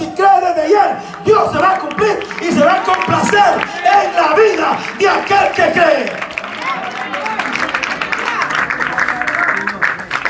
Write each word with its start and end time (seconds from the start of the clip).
si 0.00 0.10
crees 0.12 0.40
desde 0.40 0.62
ayer, 0.62 0.96
Dios 1.24 1.52
se 1.52 1.58
va 1.58 1.74
a 1.74 1.78
cumplir 1.78 2.18
y 2.40 2.52
se 2.52 2.64
va 2.64 2.74
a 2.74 2.82
complacer 2.82 3.60
en 3.84 4.16
la 4.16 4.34
vida 4.34 4.78
de 4.98 5.08
aquel 5.08 5.52
que 5.52 5.72
cree. 5.72 6.12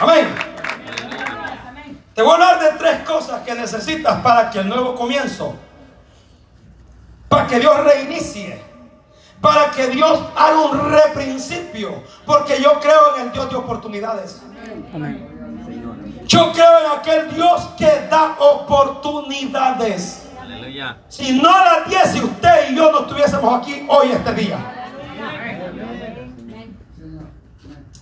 Amén. 0.00 0.34
Te 2.14 2.22
voy 2.22 2.32
a 2.32 2.34
hablar 2.34 2.60
de 2.60 2.78
tres 2.78 3.00
cosas 3.06 3.42
que 3.42 3.54
necesitas 3.54 4.20
para 4.20 4.50
que 4.50 4.58
el 4.58 4.68
nuevo 4.68 4.94
comienzo, 4.94 5.54
para 7.28 7.46
que 7.46 7.60
Dios 7.60 7.84
reinicie, 7.84 8.60
para 9.40 9.70
que 9.70 9.86
Dios 9.88 10.20
haga 10.36 10.60
un 10.60 10.90
reprincipio, 10.90 12.02
porque 12.26 12.60
yo 12.60 12.80
creo 12.80 13.16
en 13.16 13.26
el 13.26 13.32
Dios 13.32 13.48
de 13.50 13.56
oportunidades. 13.56 14.42
Yo 16.30 16.52
creo 16.52 16.78
en 16.78 16.98
aquel 17.00 17.34
Dios 17.34 17.70
que 17.76 18.06
da 18.08 18.36
oportunidades. 18.38 20.28
Si 21.08 21.32
no 21.40 21.50
las 21.50 21.88
diese 21.88 22.24
usted 22.24 22.70
y 22.70 22.76
yo 22.76 22.92
no 22.92 23.00
estuviésemos 23.00 23.60
aquí 23.60 23.84
hoy 23.88 24.12
este 24.12 24.34
día. 24.34 24.58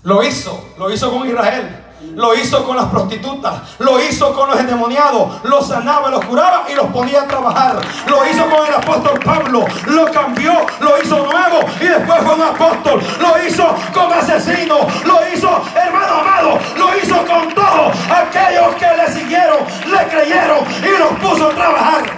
Lo 0.02 0.22
hizo, 0.22 0.62
lo 0.76 0.92
hizo 0.92 1.10
con 1.10 1.26
Israel. 1.26 1.74
Lo 2.18 2.34
hizo 2.34 2.64
con 2.64 2.76
las 2.76 2.86
prostitutas, 2.86 3.60
lo 3.78 4.02
hizo 4.02 4.34
con 4.34 4.50
los 4.50 4.58
endemoniados, 4.58 5.40
los 5.44 5.68
sanaba, 5.68 6.10
los 6.10 6.24
curaba 6.24 6.64
y 6.68 6.74
los 6.74 6.86
ponía 6.86 7.22
a 7.22 7.28
trabajar. 7.28 7.76
Lo 8.08 8.28
hizo 8.28 8.44
con 8.50 8.66
el 8.66 8.74
apóstol 8.74 9.20
Pablo, 9.24 9.64
lo 9.86 10.04
cambió, 10.06 10.52
lo 10.80 11.00
hizo 11.00 11.16
nuevo 11.18 11.60
y 11.80 11.84
después 11.84 12.20
fue 12.24 12.34
un 12.34 12.42
apóstol. 12.42 13.00
Lo 13.20 13.46
hizo 13.46 13.72
con 13.94 14.12
asesinos, 14.12 15.04
lo 15.04 15.20
hizo, 15.32 15.62
hermano 15.76 16.14
amado, 16.14 16.58
lo 16.76 16.98
hizo 16.98 17.24
con 17.24 17.54
todos 17.54 17.96
aquellos 18.10 18.74
que 18.74 18.96
le 18.96 19.12
siguieron, 19.12 19.58
le 19.86 20.08
creyeron 20.08 20.64
y 20.82 20.98
los 20.98 21.12
puso 21.20 21.50
a 21.50 21.54
trabajar. 21.54 22.17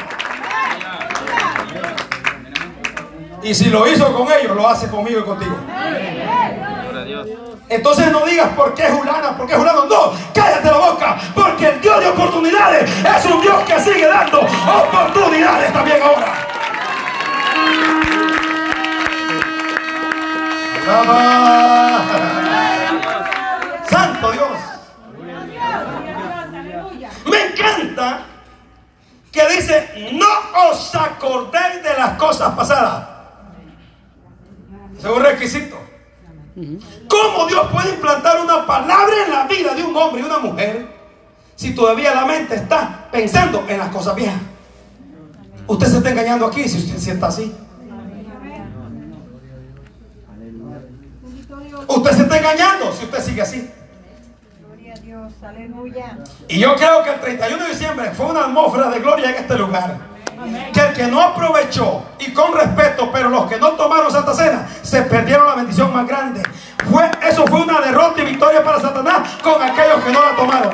Y 3.43 3.55
si 3.55 3.71
lo 3.71 3.87
hizo 3.87 4.13
con 4.13 4.29
ellos, 4.31 4.55
lo 4.55 4.69
hace 4.69 4.89
conmigo 4.89 5.21
y 5.21 5.25
contigo. 5.25 5.57
Entonces 7.69 8.11
no 8.11 8.27
digas 8.27 8.49
por 8.57 8.75
qué 8.75 8.91
Julana, 8.91 9.37
por 9.37 9.47
qué 9.47 9.55
Julano. 9.55 9.85
No, 9.87 10.13
cállate 10.35 10.71
la 10.71 10.77
boca. 10.77 11.17
Porque 11.35 11.69
el 11.69 11.81
Dios 11.81 12.01
de 12.01 12.09
oportunidades 12.09 12.91
es 12.91 13.25
un 13.27 13.41
Dios 13.41 13.63
que 13.63 13.81
sigue 13.81 14.07
dando 14.07 14.41
oportunidades 14.41 15.73
también 15.73 16.03
ahora. 16.03 16.35
Santo 23.89 24.33
Dios. 24.33 24.51
Me 27.27 27.41
encanta 27.47 28.23
que 29.31 29.49
dice, 29.49 30.11
no 30.13 30.71
os 30.71 30.95
acordéis 30.97 31.83
de 31.85 31.95
las 31.97 32.15
cosas 32.15 32.53
pasadas. 32.57 33.20
Es 35.01 35.11
un 35.11 35.23
requisito. 35.23 35.77
¿Cómo 37.09 37.47
Dios 37.47 37.69
puede 37.73 37.91
implantar 37.91 38.41
una 38.41 38.67
palabra 38.67 39.15
en 39.25 39.33
la 39.33 39.47
vida 39.47 39.75
de 39.75 39.83
un 39.83 39.97
hombre 39.97 40.21
y 40.21 40.25
una 40.25 40.39
mujer 40.39 40.87
si 41.57 41.75
todavía 41.75 42.15
la 42.15 42.27
mente 42.27 42.55
está 42.55 43.09
pensando 43.11 43.65
en 43.67 43.79
las 43.79 43.89
cosas 43.89 44.15
viejas? 44.15 44.41
Usted 45.67 45.87
se 45.87 45.97
está 45.99 46.11
engañando 46.11 46.47
aquí 46.47 46.69
si 46.69 46.79
usted 46.79 46.99
sienta 46.99 47.29
así. 47.29 47.55
Usted 51.87 52.11
se 52.11 52.23
está 52.23 52.39
engañando 52.39 52.93
si 52.93 53.05
usted 53.05 53.23
sigue 53.23 53.43
así. 53.43 53.71
Y 56.49 56.59
yo 56.59 56.75
creo 56.77 57.03
que 57.05 57.11
el 57.11 57.21
31 57.21 57.65
de 57.65 57.71
diciembre 57.71 58.11
fue 58.11 58.27
una 58.27 58.45
atmósfera 58.45 58.91
de 58.91 59.01
gloria 59.01 59.31
en 59.31 59.37
este 59.37 59.57
lugar. 59.57 60.10
Que 60.73 60.81
el 60.81 60.93
que 60.95 61.07
no 61.07 61.21
aprovechó 61.21 62.05
y 62.19 62.33
con 62.33 62.55
respeto, 62.55 63.11
pero 63.13 63.29
los 63.29 63.47
que 63.47 63.59
no 63.59 63.73
tomaron 63.73 64.11
Santa 64.11 64.33
Cena, 64.35 64.67
se 64.83 65.03
perdieron 65.03 65.47
la 65.47 65.55
bendición 65.57 65.93
más 65.93 66.07
grande. 66.07 66.43
Fue, 66.91 67.11
eso 67.23 67.45
fue 67.47 67.61
una 67.61 67.81
derrota 67.81 68.23
y 68.23 68.25
victoria 68.25 68.65
para 68.65 68.81
Satanás 68.81 69.29
con 69.43 69.63
aquellos 69.63 70.03
que 70.03 70.11
no 70.11 70.25
la 70.25 70.37
tomaron. 70.37 70.73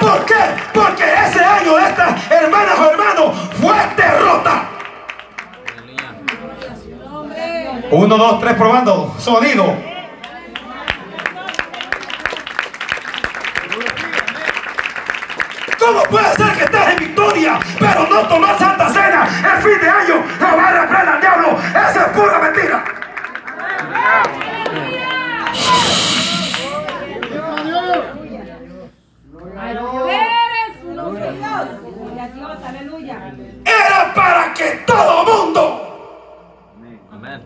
¿Por 0.00 0.24
qué? 0.24 0.34
Porque 0.72 1.04
ese 1.04 1.44
año 1.44 1.76
de 1.76 1.82
estas 1.82 2.30
hermanas 2.30 2.78
o 2.78 2.90
hermanos 2.90 3.36
fue 3.60 3.74
derrota. 3.96 4.68
Uno, 7.90 8.16
dos, 8.16 8.40
tres, 8.40 8.54
probando. 8.54 9.14
Sonido. 9.18 9.91
¿Cómo 15.84 16.02
puede 16.04 16.32
ser 16.36 16.52
que 16.56 16.64
estés 16.64 16.88
en 16.90 16.96
victoria, 16.96 17.58
pero 17.80 18.06
no 18.06 18.28
tomas 18.28 18.56
Santa 18.56 18.88
Cena 18.88 19.28
el 19.56 19.62
fin 19.62 19.80
de 19.80 19.88
año? 19.88 20.24
No 20.40 20.56
va 20.56 20.68
a 20.68 20.80
reprender 20.80 21.08
al 21.08 21.20
diablo. 21.20 21.58
Esa 21.70 22.06
es 22.06 22.08
pura 22.08 22.38
mentira. 22.38 22.84
Era 33.64 34.14
para 34.14 34.54
que 34.54 34.70
todo 34.86 35.24
mundo 35.24 35.88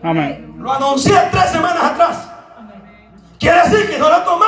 Amén. 0.03 0.53
Lo 0.59 0.73
anuncié 0.73 1.17
tres 1.31 1.49
semanas 1.51 1.83
atrás. 1.83 2.29
Quiere 3.39 3.69
decir 3.69 3.89
que 3.89 3.97
no 3.99 4.09
la 4.09 4.23
tomaron, 4.23 4.46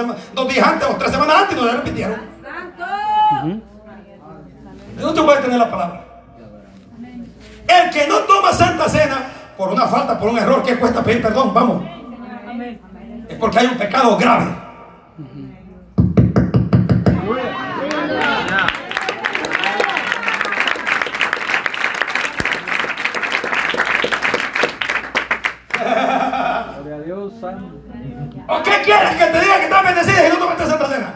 antes, 0.00 0.34
dos, 0.34 0.48
días 0.48 0.66
antes 0.66 0.88
o 0.88 0.96
tres 0.96 1.10
semanas 1.10 1.36
antes 1.42 1.56
y 1.56 1.60
no 1.60 1.66
la 1.66 1.72
repitieron. 1.72 2.20
No 4.98 5.14
te 5.14 5.22
puedes 5.22 5.42
tener 5.42 5.58
la 5.58 5.70
palabra. 5.70 6.04
El 7.68 7.90
que 7.90 8.06
no 8.06 8.18
toma 8.20 8.52
santa 8.52 8.88
cena 8.88 9.18
por 9.56 9.72
una 9.72 9.86
falta, 9.86 10.18
por 10.18 10.28
un 10.30 10.38
error, 10.38 10.62
que 10.62 10.78
cuesta 10.78 11.02
pedir 11.02 11.22
perdón? 11.22 11.54
Vamos. 11.54 11.84
Es 13.28 13.38
porque 13.38 13.58
hay 13.58 13.66
un 13.66 13.78
pecado 13.78 14.16
grave. 14.16 14.46
¿O 27.22 28.62
qué 28.64 28.82
quieres 28.84 29.10
que 29.10 29.26
te 29.26 29.40
diga 29.40 29.58
que 29.58 29.64
estás 29.64 29.84
bendecida 29.84 30.26
y 30.26 30.30
no 30.30 30.36
tomaste 30.38 30.66
Santa 30.66 30.88
Cena? 30.88 31.14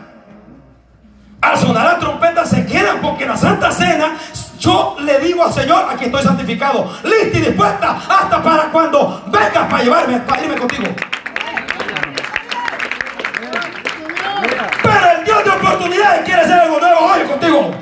Al 1.41 1.59
sonar 1.59 1.85
la 1.85 1.99
trompeta 1.99 2.47
se 2.47 2.65
quedan 2.65 3.01
porque 3.01 3.27
la 3.27 3.37
Santa 3.37 3.73
Cena 3.73 4.13
yo 4.61 4.97
le 5.01 5.19
digo 5.19 5.45
al 5.45 5.53
Señor, 5.53 5.85
aquí 5.91 6.05
estoy 6.05 6.23
santificado, 6.23 6.93
lista 7.03 7.39
y 7.39 7.41
dispuesta 7.41 7.99
hasta 8.09 8.41
para 8.41 8.65
cuando 8.71 9.25
vengas 9.27 9.69
para 9.69 9.83
llevarme, 9.83 10.19
para 10.21 10.43
irme 10.43 10.57
contigo. 10.57 10.85
Pero 14.83 15.11
el 15.19 15.25
Dios 15.25 15.45
de 15.45 15.51
oportunidades 15.51 16.25
quiere 16.25 16.41
hacer 16.43 16.61
algo 16.61 16.79
nuevo 16.79 17.01
hoy 17.01 17.21
contigo. 17.27 17.75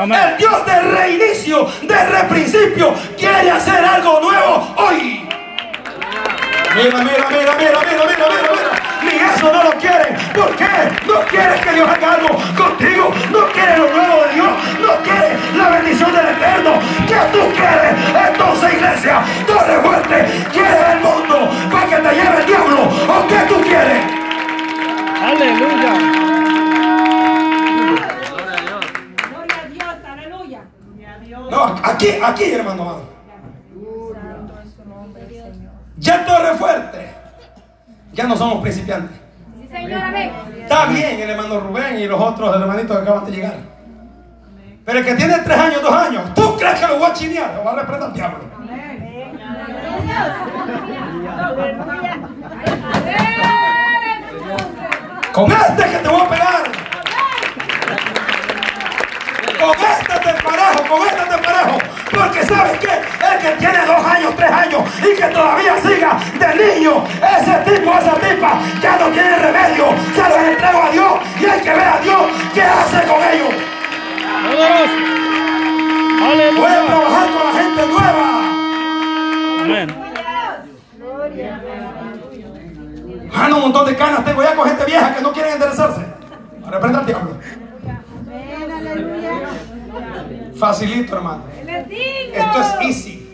El 0.00 0.36
Dios 0.38 0.66
de 0.66 0.80
reinicio, 0.80 1.68
de 1.82 2.04
reprincipio, 2.06 2.94
quiere 3.16 3.50
hacer 3.50 3.84
algo 3.84 4.20
nuevo 4.20 4.74
hoy. 4.76 5.29
Mira, 6.74 6.98
mira, 7.02 7.26
mira, 7.28 7.56
mira, 7.56 7.56
mira, 7.58 8.04
mira, 8.06 8.26
mira, 8.30 8.50
mira. 8.54 8.72
Ni 9.02 9.18
eso 9.18 9.52
no 9.52 9.64
lo 9.64 9.70
quieren. 9.78 10.14
¿Por 10.32 10.54
qué? 10.56 10.68
No 11.06 11.20
quieres 11.26 11.60
que 11.60 11.72
Dios 11.72 11.88
haga 11.88 12.12
algo 12.14 12.28
contigo. 12.56 13.12
No 13.32 13.46
quieres 13.52 13.78
lo 13.78 13.90
nuevo 13.90 14.22
de 14.24 14.34
Dios. 14.34 14.50
No 14.80 15.02
quieres 15.02 15.56
la 15.56 15.68
bendición 15.70 16.12
del 16.12 16.26
Eterno. 16.28 16.72
¿Qué 17.08 17.20
tú 17.32 17.40
quieres? 17.56 17.94
Entonces, 18.28 18.74
iglesia, 18.74 19.22
torre 19.46 19.80
fuerte. 19.82 20.26
¿Quieres 20.52 20.88
el 20.92 21.00
mundo 21.00 21.50
para 21.72 21.86
que 21.86 21.96
te 21.96 22.14
lleve 22.14 22.40
el 22.40 22.46
diablo? 22.46 22.82
¿O 22.82 23.26
qué 23.26 23.38
tú 23.48 23.60
quieres? 23.62 24.04
Aleluya. 25.22 25.92
Gloria 29.28 29.56
a 29.60 29.68
Dios, 29.68 29.94
aleluya. 30.08 30.60
No, 31.50 31.80
aquí, 31.82 32.18
aquí, 32.22 32.52
hermano. 32.52 33.09
Ya 35.96 36.24
Torre 36.24 36.54
Fuerte. 36.56 37.14
Ya 38.12 38.24
no 38.24 38.36
somos 38.36 38.60
principiantes. 38.62 39.20
Está 40.62 40.86
bien 40.86 41.20
el 41.20 41.30
hermano 41.30 41.60
Rubén 41.60 41.98
y 41.98 42.06
los 42.06 42.20
otros 42.20 42.56
hermanitos 42.56 42.96
que 42.96 43.02
acaban 43.02 43.24
de 43.26 43.30
llegar. 43.30 43.54
Pero 44.84 44.98
el 44.98 45.04
que 45.04 45.14
tiene 45.14 45.38
tres 45.38 45.58
años, 45.58 45.82
dos 45.82 45.92
años, 45.92 46.34
¿tú 46.34 46.56
crees 46.56 46.80
que 46.80 46.86
lo 46.88 46.98
voy 46.98 47.10
a 47.10 47.12
chinear? 47.12 47.54
Lo 47.54 47.64
va 47.64 47.72
a 47.72 47.76
reprender 47.76 48.08
al 48.08 48.14
diablo. 48.14 48.50
Con 55.32 55.52
este 55.52 55.82
que 55.90 55.98
te 55.98 56.08
voy 56.08 56.20
a 56.20 56.28
pegar. 56.28 56.62
Con 59.60 59.70
este 59.70 60.14
te 60.18 60.42
parejo, 60.42 60.88
con 60.88 61.08
este 61.08 61.24
te 61.24 61.38
parejo. 61.38 61.99
Porque 62.12 62.44
sabes 62.44 62.78
que 62.78 62.86
el 62.88 63.38
que 63.40 63.50
tiene 63.58 63.86
dos 63.86 64.04
años, 64.04 64.34
tres 64.36 64.50
años 64.50 64.82
y 64.98 65.16
que 65.16 65.26
todavía 65.28 65.76
siga 65.80 66.18
de 66.38 66.74
niño, 66.74 67.04
ese 67.38 67.54
tipo, 67.70 67.92
esa 67.98 68.14
tipa, 68.14 68.58
ya 68.82 68.96
no 68.98 69.06
tiene 69.08 69.36
remedio. 69.38 69.86
Se 70.14 70.28
los 70.28 70.38
entrego 70.38 70.82
a 70.82 70.90
Dios 70.90 71.12
y 71.40 71.44
hay 71.46 71.60
que 71.60 71.70
ver 71.70 71.88
a 71.88 72.00
Dios 72.00 72.22
¿qué 72.54 72.62
hace 72.62 73.06
con 73.06 73.22
ellos? 73.32 73.54
Poderoso. 74.42 74.94
Voy 76.20 76.28
a 76.28 76.32
Aleluya. 76.32 76.86
trabajar 76.86 77.28
con 77.30 77.46
la 77.46 77.62
gente 77.62 77.86
nueva. 77.86 78.26
Amén. 79.62 79.96
Ah, 83.32 83.48
no, 83.48 83.56
un 83.56 83.62
montón 83.62 83.86
de 83.86 83.96
canas 83.96 84.24
tengo 84.24 84.42
ya 84.42 84.54
con 84.54 84.66
gente 84.68 84.84
vieja 84.84 85.14
que 85.14 85.22
no 85.22 85.32
quieren 85.32 85.52
enderezarse. 85.54 86.04
Reprenda 86.68 86.98
al 86.98 87.06
diablo. 87.06 87.36
Facilito, 90.58 91.16
hermano. 91.16 91.44
Esto 92.32 92.60
es 92.60 92.86
easy. 92.86 93.26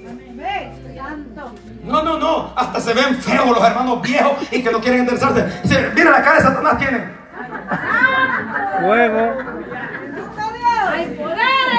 No, 1.85 2.03
no, 2.03 2.19
no. 2.19 2.53
Hasta 2.57 2.81
se 2.81 2.95
ven 2.95 3.15
feos 3.17 3.47
los 3.47 3.65
hermanos 3.65 4.03
viejos 4.03 4.37
y 4.51 4.63
que 4.63 4.71
no 4.71 4.81
quieren 4.81 5.01
enderezarse. 5.01 5.47
Mira 5.95 6.11
la 6.11 6.23
cara 6.23 6.37
de 6.37 6.43
Satanás 6.43 6.79
tienen. 6.79 7.17
Fuego. 8.81 9.57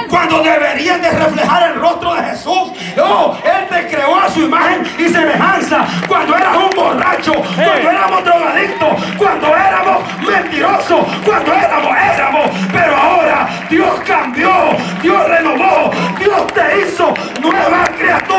Cuando 0.09 0.41
deberían 0.41 1.01
de 1.01 1.09
reflejar 1.11 1.71
el 1.71 1.81
rostro 1.81 2.15
de 2.15 2.23
Jesús. 2.23 2.71
Oh, 3.01 3.37
Él 3.43 3.67
te 3.69 3.87
creó 3.87 4.19
a 4.19 4.29
su 4.29 4.41
imagen 4.41 4.83
y 4.97 5.09
semejanza. 5.09 5.85
Cuando 6.07 6.35
eras 6.35 6.57
un 6.57 6.69
borracho, 6.75 7.33
cuando 7.33 7.89
éramos 7.89 8.23
drogadictos, 8.23 9.03
cuando 9.17 9.47
éramos 9.47 10.03
mentirosos, 10.25 11.05
cuando 11.25 11.53
éramos, 11.53 11.97
éramos. 11.97 12.51
Pero 12.71 12.95
ahora 12.95 13.49
Dios 13.69 13.99
cambió, 14.05 14.49
Dios 15.01 15.27
renovó, 15.27 15.91
Dios 16.19 16.47
te 16.47 16.81
hizo 16.81 17.13
nueva 17.41 17.83
criatura. 17.97 18.36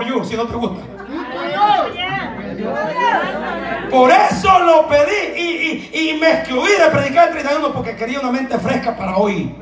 For 0.00 0.06
you, 0.08 0.24
si 0.24 0.36
no 0.36 0.44
te 0.46 0.54
gusta. 0.56 0.82
Por 3.90 4.10
eso 4.10 4.58
lo 4.60 4.86
pedí 4.88 5.36
y, 5.36 5.90
y- 5.92 6.10
y 6.10 6.18
me 6.18 6.30
excluí 6.30 6.70
de 6.70 6.86
predicar 6.90 7.28
el 7.28 7.34
31 7.34 7.72
porque 7.72 7.96
quería 7.96 8.20
una 8.20 8.30
mente 8.30 8.58
fresca 8.58 8.96
para 8.96 9.16
hoy. 9.16 9.54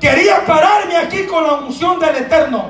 Quería 0.00 0.44
pararme 0.46 0.96
aquí 0.96 1.24
con 1.26 1.44
la 1.46 1.52
unción 1.54 1.98
del 2.00 2.16
Eterno, 2.16 2.66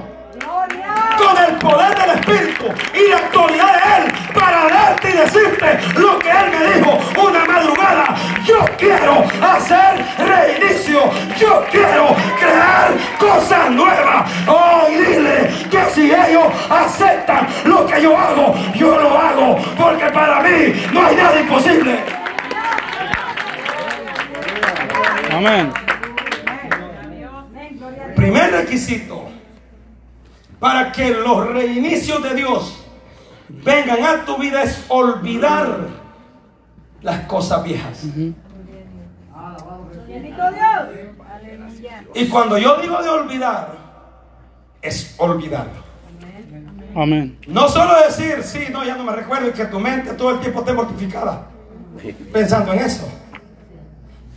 con 1.18 1.44
el 1.44 1.56
poder 1.58 1.96
del 1.98 2.10
Espíritu 2.18 2.64
y 2.94 3.10
la 3.10 3.18
autoridad 3.18 3.72
de 3.74 4.04
Él 4.06 4.12
para 4.34 4.68
darte 4.68 5.10
y 5.10 5.12
decirte 5.12 5.78
lo 5.98 6.18
que 6.18 6.30
Él 6.30 6.46
me 6.50 6.74
dijo 6.74 6.98
una 7.28 7.44
madrugada. 7.44 8.14
Yo 8.46 8.64
quiero 8.78 9.24
hacer 9.42 10.04
reinicio, 10.18 11.00
yo 11.36 11.64
quiero 11.68 12.14
crear 12.38 12.92
cosas 13.18 13.70
nuevas. 13.72 14.30
Oh, 14.46 14.86
y 14.88 14.94
dile 14.94 15.50
que 15.68 15.84
si 15.92 16.12
ellos 16.12 16.46
aceptan 16.70 17.48
lo 17.64 17.84
que 17.86 18.00
yo 18.00 18.16
hago, 18.16 18.54
yo 18.76 19.00
lo 19.00 19.18
hago, 19.18 19.56
porque 19.76 20.06
para 20.06 20.40
mí 20.42 20.80
no 20.92 21.06
hay 21.06 21.16
nada 21.16 21.40
imposible. 21.40 21.98
Amén. 25.32 25.72
Primer 28.14 28.52
requisito 28.52 29.28
para 30.60 30.92
que 30.92 31.10
los 31.10 31.48
reinicios 31.48 32.22
de 32.22 32.34
Dios 32.34 32.84
vengan 33.48 34.04
a 34.04 34.24
tu 34.24 34.38
vida 34.38 34.62
es 34.62 34.84
olvidar 34.88 35.95
las 37.06 37.20
cosas 37.26 37.62
viejas. 37.62 38.02
Y 42.14 42.28
cuando 42.28 42.58
yo 42.58 42.80
digo 42.80 43.00
de 43.00 43.08
olvidar, 43.08 43.76
es 44.82 45.14
olvidar. 45.18 45.68
Amén. 46.96 47.38
No 47.46 47.68
solo 47.68 47.94
decir, 48.04 48.42
sí, 48.42 48.66
no, 48.72 48.84
ya 48.84 48.96
no 48.96 49.04
me 49.04 49.12
recuerdo 49.12 49.48
y 49.48 49.52
que 49.52 49.66
tu 49.66 49.78
mente 49.78 50.14
todo 50.14 50.30
el 50.32 50.40
tiempo 50.40 50.60
esté 50.60 50.72
mortificada 50.72 51.46
pensando 52.32 52.72
en 52.72 52.80
eso. 52.80 53.08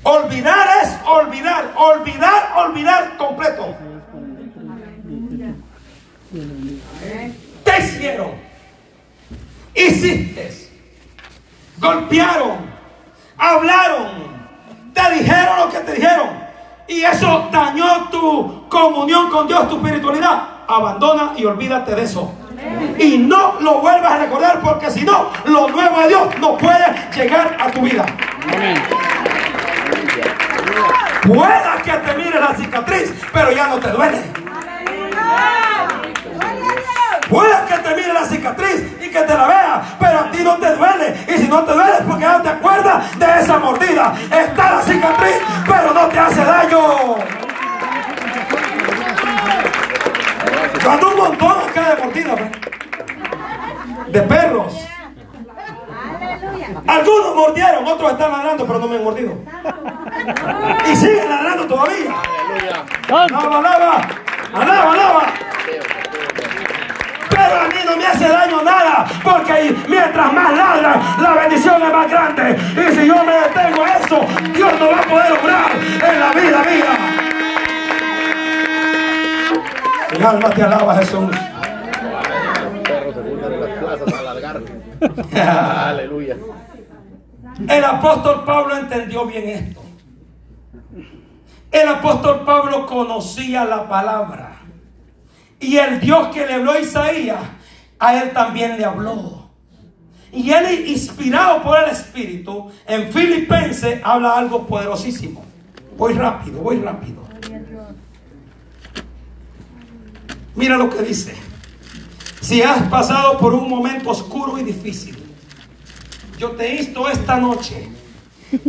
Olvidar 0.04 0.68
es 0.84 0.96
olvidar, 1.08 1.74
olvidar, 1.76 2.54
olvidar 2.56 3.18
completo. 3.18 3.76
Te 7.64 7.80
hicieron, 7.80 8.32
hiciste, 9.74 10.69
golpearon, 11.80 12.58
hablaron, 13.38 14.08
te 14.94 15.14
dijeron 15.16 15.60
lo 15.60 15.70
que 15.70 15.80
te 15.80 15.94
dijeron 15.94 16.50
y 16.90 17.04
eso 17.04 17.48
dañó 17.52 18.10
tu 18.10 18.68
comunión 18.68 19.30
con 19.30 19.48
Dios, 19.48 19.70
tu 19.70 19.78
espiritualidad. 19.78 20.42
Abandona 20.68 21.34
y 21.38 21.46
olvídate 21.46 21.96
de 21.96 22.04
eso. 22.04 22.34
Y 22.98 23.18
no 23.20 23.60
lo 23.62 23.80
vuelvas 23.80 24.12
a 24.12 24.18
recordar 24.18 24.60
porque 24.60 24.90
si 24.90 25.04
no, 25.04 25.30
lo 25.46 25.70
nuevo 25.70 26.00
de 26.02 26.08
Dios 26.08 26.40
no 26.40 26.58
puede 26.58 26.86
llegar 27.16 27.56
a 27.60 27.72
tu 27.72 27.82
vida. 27.82 28.06
Pueda 31.24 31.78
que 31.84 31.92
te 31.92 32.18
mire 32.18 32.40
la 32.40 32.56
cicatriz, 32.56 33.14
pero 33.32 33.52
ya 33.52 33.68
no 33.68 33.78
te 33.78 33.92
duele. 33.92 34.24
Pueda 37.30 37.66
que 37.68 37.78
te 37.78 37.96
mire 37.96 38.12
la 38.12 38.26
cicatriz 38.26 38.98
y 39.00 39.10
que 39.10 39.22
te 39.22 39.34
la 39.34 39.48
vea, 39.48 39.84
pero 40.00 40.20
a 40.20 40.32
ti 40.32 40.40
no 40.44 40.58
te 40.58 40.76
duele. 40.76 41.16
Y 41.28 41.38
si 41.38 41.48
no 41.48 41.64
te 41.64 41.74
duele 41.74 41.92
es 41.92 42.02
porque 42.08 42.22
ya 42.22 42.38
no 42.38 42.42
te 42.42 42.50
acuerdas 42.50 43.20
de 43.20 43.40
esa 43.40 43.60
mordida. 43.60 44.14
Está 44.32 44.72
la 44.72 44.82
cicatriz, 44.82 45.36
pero 45.68 45.94
no 45.94 46.08
te 46.08 46.20
hace 46.20 46.44
daño. 46.44 46.80
Cuando 50.84 51.10
un 51.10 51.18
montón 51.18 51.56
acá 51.70 51.96
de 51.96 52.04
mordidas, 52.04 52.36
¿ve? 52.36 52.52
de 54.08 54.22
perros. 54.24 54.74
Algunos 56.88 57.36
mordieron, 57.36 57.86
otros 57.86 58.12
están 58.12 58.32
ladrando, 58.32 58.66
pero 58.66 58.80
no 58.80 58.88
me 58.88 58.96
han 58.96 59.04
mordido. 59.04 59.34
Y 60.92 60.96
siguen 60.96 61.30
ladrando 61.30 61.68
todavía. 61.68 62.16
Alaba, 63.08 63.60
alaba, 63.60 64.02
alaba, 64.54 64.94
alaba. 64.94 65.34
Pero 67.50 67.62
a 67.62 67.68
mí 67.68 67.76
no 67.84 67.98
me 67.98 68.06
hace 68.06 68.28
daño 68.28 68.62
nada, 68.62 69.08
porque 69.24 69.76
mientras 69.88 70.34
más 70.34 70.56
ladran, 70.56 71.02
la 71.20 71.34
bendición 71.34 71.82
es 71.82 71.92
más 71.92 72.12
grande. 72.12 72.56
Y 72.74 72.96
si 72.96 73.08
yo 73.08 73.24
me 73.24 73.34
detengo 73.34 73.84
a 73.84 73.98
eso, 73.98 74.20
Dios 74.54 74.74
no 74.80 74.92
va 74.92 75.00
a 75.00 75.02
poder 75.02 75.32
obrar 75.32 75.72
en 75.74 76.20
la 76.20 76.32
vida 76.32 76.64
mía. 76.64 77.20
Mi 80.20 80.26
alma 80.26 80.50
te 80.52 80.64
alaba, 80.64 80.96
Jesús. 80.98 81.36
Aleluya. 85.36 86.38
El 87.68 87.84
apóstol 87.84 88.44
Pablo 88.46 88.78
entendió 88.78 89.26
bien 89.26 89.50
esto. 89.50 89.82
El 91.72 91.88
apóstol 91.88 92.46
Pablo 92.46 92.86
conocía 92.86 93.66
la 93.66 93.90
palabra. 93.90 94.59
Y 95.60 95.78
el 95.78 96.00
Dios 96.00 96.30
que 96.30 96.46
le 96.46 96.54
habló 96.54 96.72
a 96.72 96.80
Isaías, 96.80 97.40
a 98.00 98.22
él 98.22 98.32
también 98.32 98.78
le 98.78 98.86
habló. 98.86 99.50
Y 100.32 100.52
él, 100.52 100.88
inspirado 100.88 101.64
por 101.64 101.78
el 101.84 101.90
Espíritu, 101.90 102.72
en 102.88 103.12
Filipenses 103.12 104.00
habla 104.04 104.38
algo 104.38 104.66
poderosísimo. 104.68 105.44
Voy 105.98 106.14
rápido, 106.14 106.62
voy 106.62 106.80
rápido. 106.80 107.28
Mira 110.56 110.78
lo 110.78 110.90
que 110.90 111.02
dice. 111.02 111.34
Si 112.42 112.62
has 112.62 112.84
pasado 112.90 113.38
por 113.38 113.54
un 113.54 113.70
momento 113.70 114.12
oscuro 114.12 114.58
y 114.58 114.64
difícil, 114.64 115.18
yo 116.38 116.52
te 116.52 116.76
insto 116.76 117.10
esta 117.10 117.38
noche 117.38 117.90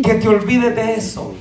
que 0.02 0.14
te 0.14 0.28
olvides 0.28 0.74
de 0.74 0.94
eso. 0.94 1.34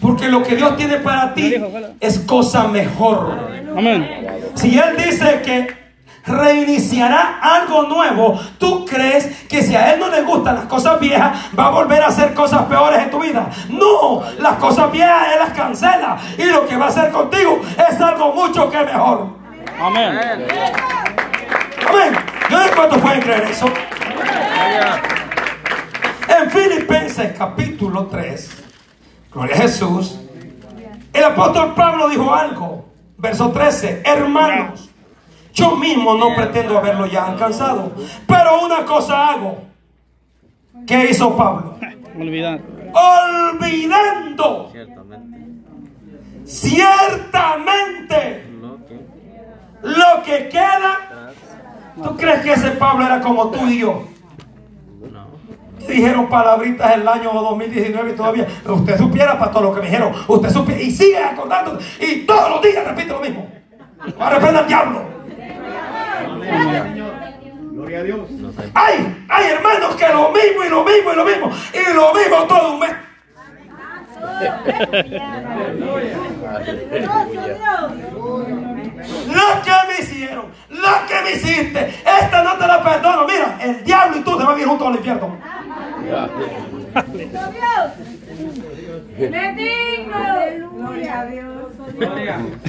Porque 0.00 0.28
lo 0.28 0.42
que 0.42 0.56
Dios 0.56 0.76
tiene 0.76 0.96
para 0.96 1.34
ti 1.34 1.54
es 2.00 2.18
cosa 2.20 2.68
mejor. 2.68 3.50
Amén. 3.76 4.26
Si 4.54 4.78
Él 4.78 4.96
dice 4.96 5.42
que 5.42 5.80
reiniciará 6.24 7.38
algo 7.42 7.84
nuevo, 7.84 8.38
tú 8.58 8.84
crees 8.84 9.44
que 9.48 9.62
si 9.62 9.74
a 9.74 9.92
Él 9.92 10.00
no 10.00 10.08
le 10.08 10.22
gustan 10.22 10.56
las 10.56 10.64
cosas 10.64 11.00
viejas, 11.00 11.32
va 11.58 11.66
a 11.66 11.70
volver 11.70 12.02
a 12.02 12.08
hacer 12.08 12.34
cosas 12.34 12.62
peores 12.64 13.02
en 13.02 13.10
tu 13.10 13.20
vida. 13.20 13.48
No, 13.68 14.22
las 14.38 14.54
cosas 14.56 14.90
viejas 14.90 15.28
Él 15.32 15.38
las 15.38 15.52
cancela. 15.52 16.18
Y 16.38 16.44
lo 16.44 16.66
que 16.66 16.76
va 16.76 16.86
a 16.86 16.88
hacer 16.88 17.10
contigo 17.10 17.60
es 17.88 18.00
algo 18.00 18.32
mucho 18.32 18.70
que 18.70 18.78
mejor. 18.78 19.28
Amén. 19.80 20.18
Amén. 21.88 22.12
Yo 22.50 22.58
no 22.58 22.64
sé 22.64 22.70
cuántos 22.74 22.98
pueden 23.00 23.20
creer 23.20 23.42
eso. 23.44 23.66
En 26.28 26.50
Filipenses 26.50 27.32
capítulo 27.36 28.06
3, 28.06 28.59
Gloria 29.32 29.54
a 29.54 29.58
Jesús, 29.58 30.18
el 31.12 31.24
apóstol 31.24 31.74
Pablo 31.74 32.08
dijo 32.08 32.34
algo. 32.34 32.84
Verso 33.16 33.50
13, 33.50 34.02
hermanos, 34.04 34.90
yo 35.52 35.76
mismo 35.76 36.14
no 36.14 36.34
pretendo 36.34 36.78
haberlo 36.78 37.06
ya 37.06 37.26
alcanzado, 37.26 37.92
pero 38.26 38.64
una 38.64 38.84
cosa 38.84 39.28
hago. 39.28 39.62
¿Qué 40.86 41.10
hizo 41.10 41.36
Pablo? 41.36 41.76
Olvidar. 42.18 42.60
Olvidando 42.92 44.70
Ciertamente. 44.72 45.38
ciertamente 46.44 48.50
que 50.24 50.48
queda. 50.48 51.32
¿Tú 52.02 52.16
crees 52.16 52.42
que 52.42 52.52
ese 52.52 52.70
Pablo 52.72 53.04
era 53.04 53.20
como 53.20 53.50
tú 53.50 53.66
y 53.66 53.80
yo? 53.80 54.04
Dijeron 55.86 56.28
palabritas 56.28 56.94
el 56.94 57.06
año 57.06 57.32
2019 57.32 58.10
y 58.10 58.14
todavía. 58.14 58.46
Usted 58.66 58.98
supiera, 58.98 59.38
pastor, 59.38 59.62
lo 59.62 59.74
que 59.74 59.80
me 59.80 59.86
dijeron. 59.86 60.12
Usted 60.28 60.50
supiera. 60.50 60.80
Y 60.80 60.90
sigue 60.90 61.18
acordando. 61.18 61.78
Y 62.00 62.26
todos 62.26 62.50
los 62.50 62.62
días 62.62 62.86
repite 62.86 63.08
lo 63.08 63.20
mismo. 63.20 63.50
Arrepende 64.18 64.58
al 64.58 64.66
diablo. 64.66 65.02
Gloria 67.72 68.00
a 68.00 68.02
Dios. 68.02 68.20
Hay, 68.74 69.24
hay 69.28 69.50
hermanos 69.50 69.96
que 69.96 70.08
lo 70.08 70.30
mismo 70.30 70.64
y 70.64 70.68
lo 70.68 70.84
mismo 70.84 71.12
y 71.12 71.16
lo 71.16 71.24
mismo. 71.24 71.50
Y 71.72 71.94
lo 71.94 72.14
mismo 72.14 72.36
todo 72.46 72.72
un 72.74 72.80
mes. 72.80 72.92
Lo 79.26 79.62
que 79.62 79.72
me 79.88 79.98
hicieron, 80.00 80.46
lo 80.68 81.06
que 81.08 81.22
me 81.22 81.32
hiciste, 81.32 82.02
esta 82.04 82.42
no 82.42 82.56
te 82.56 82.66
la 82.66 82.82
perdono. 82.82 83.26
Mira, 83.26 83.58
el 83.60 83.84
diablo 83.84 84.18
y 84.18 84.20
tú 84.20 84.38
se 84.38 84.44
van 84.44 84.56
a 84.56 84.60
ir 84.60 84.66
juntos 84.66 84.88
al 84.88 84.94
infierno. 84.94 85.38
Gloria 90.76 91.20
a 91.20 91.24
Dios. 91.26 91.46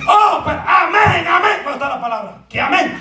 Oh, 0.07 0.41
pero 0.45 0.63
amén, 0.67 1.27
amén. 1.27 1.57
¿Cuál 1.63 1.75
está 1.75 1.89
la 1.89 2.01
palabra? 2.01 2.33
Que 2.49 2.59
amén. 2.61 2.99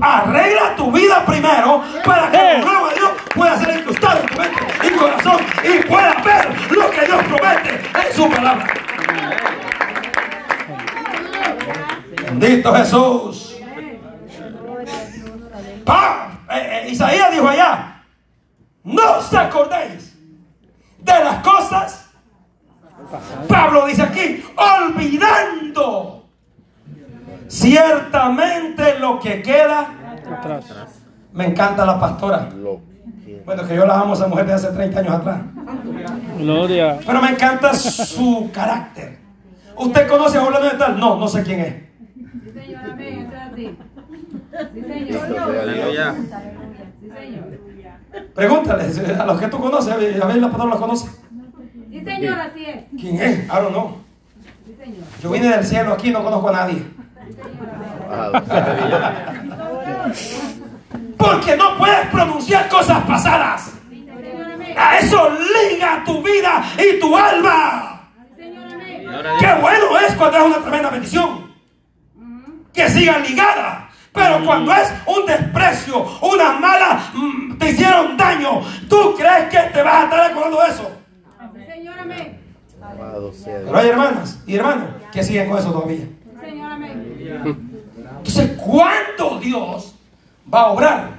Arregla 0.00 0.74
tu 0.76 0.90
vida 0.90 1.24
primero 1.24 1.82
para 2.04 2.30
que 2.30 2.52
el 2.56 2.64
nuevo 2.64 2.88
de 2.88 2.94
Dios 2.94 3.10
pueda 3.34 3.56
ser 3.58 3.78
incrustado 3.78 4.20
en 4.20 4.26
tu 4.26 4.38
mente 4.38 4.62
y 4.86 4.90
corazón 4.90 5.36
y 5.64 5.78
pueda 5.86 6.14
ver 6.24 6.48
lo 6.70 6.90
que 6.90 7.06
Dios 7.06 7.22
promete 7.24 7.80
en 8.08 8.14
su 8.16 8.30
palabra. 8.30 8.66
Bendito 12.32 12.74
Jesús. 12.74 13.56
Pa- 15.84 16.28
eh, 16.50 16.82
eh, 16.86 16.90
Isaías 16.90 17.30
dijo 17.32 17.48
allá, 17.48 17.91
no 18.84 19.18
os 19.18 19.32
acordéis 19.34 20.16
de 20.98 21.24
las 21.24 21.42
cosas. 21.42 22.10
Pablo 23.48 23.86
dice 23.86 24.02
aquí, 24.02 24.44
olvidando 24.56 26.26
ciertamente 27.48 28.98
lo 28.98 29.18
que 29.20 29.42
queda. 29.42 29.94
Atrás. 30.38 31.02
Me 31.32 31.46
encanta 31.46 31.84
la 31.84 31.98
pastora. 31.98 32.48
Bueno, 33.44 33.66
que 33.66 33.74
yo 33.74 33.86
la 33.86 34.00
amo 34.00 34.12
a 34.12 34.16
esa 34.16 34.28
mujer 34.28 34.46
de 34.46 34.52
hace 34.52 34.68
30 34.68 35.00
años 35.00 35.14
atrás. 35.14 35.40
Gloria. 36.38 36.98
Pero 37.04 37.20
me 37.20 37.30
encanta 37.30 37.74
su 37.74 38.50
carácter. 38.52 39.18
¿Usted 39.76 40.08
conoce 40.08 40.38
a 40.38 40.42
Julio 40.42 40.60
de 40.60 40.70
tal? 40.70 40.98
No, 40.98 41.16
no 41.16 41.26
sé 41.28 41.42
quién 41.42 41.60
es. 41.60 41.74
Sí, 42.14 42.50
señor, 42.52 42.90
amén. 42.90 43.30
Eso 43.30 43.34
es 43.34 43.52
así. 43.52 43.76
Sí, 44.74 44.80
señor. 44.82 45.28
sea 45.28 45.86
Dios. 45.90 46.16
Sí, 47.00 47.10
señor. 47.10 47.71
Pregúntale 48.34 48.84
a 49.18 49.26
los 49.26 49.40
que 49.40 49.48
tú 49.48 49.58
conoces, 49.58 49.92
a 49.92 49.96
ver 49.96 50.36
la 50.36 50.48
pastora 50.48 50.70
los 50.70 50.80
conoce. 50.80 51.08
Sí, 51.90 52.02
señor, 52.04 52.38
así 52.40 52.64
es. 52.64 52.84
¿Quién 52.98 53.20
es? 53.20 53.44
I 53.44 53.48
don't 53.48 53.70
know. 53.70 53.98
Sí, 54.66 54.74
señor. 54.78 55.04
Yo 55.22 55.30
vine 55.30 55.48
del 55.48 55.64
cielo 55.64 55.92
aquí, 55.92 56.10
no 56.10 56.22
conozco 56.22 56.48
a 56.48 56.52
nadie. 56.52 56.84
Porque 61.16 61.56
no 61.56 61.78
puedes 61.78 62.06
pronunciar 62.08 62.68
cosas 62.68 63.04
pasadas. 63.04 63.72
A 64.76 64.98
eso 64.98 65.30
liga 65.70 66.02
tu 66.04 66.22
vida 66.22 66.64
y 66.78 66.98
tu 66.98 67.16
alma. 67.16 68.08
Qué 69.38 69.54
bueno 69.60 69.98
es 70.06 70.14
cuando 70.14 70.38
es 70.38 70.44
una 70.44 70.58
tremenda 70.58 70.90
bendición. 70.90 71.52
Que 72.72 72.88
sigan 72.88 73.22
ligadas. 73.22 73.91
Pero 74.12 74.44
cuando 74.44 74.72
es 74.72 74.92
un 75.06 75.26
desprecio, 75.26 76.06
una 76.20 76.52
mala, 76.58 77.10
mm, 77.14 77.56
te 77.56 77.70
hicieron 77.70 78.16
daño, 78.16 78.60
¿tú 78.88 79.14
crees 79.16 79.48
que 79.48 79.72
te 79.72 79.82
vas 79.82 79.94
a 79.94 80.04
estar 80.04 80.30
acordando 80.30 80.60
de 80.60 80.68
eso? 80.68 80.90
Señor, 81.66 81.98
amén. 81.98 82.38
Pero 83.44 83.78
hay 83.78 83.88
hermanas 83.88 84.38
y 84.46 84.56
hermanos 84.56 84.88
que 85.12 85.22
siguen 85.22 85.48
con 85.48 85.58
eso 85.58 85.72
todavía. 85.72 86.06
Señor, 86.40 86.72
amén. 86.72 87.72
Entonces, 88.18 88.50
¿cuándo 88.58 89.40
Dios 89.40 89.94
va 90.52 90.60
a 90.62 90.66
obrar? 90.72 91.10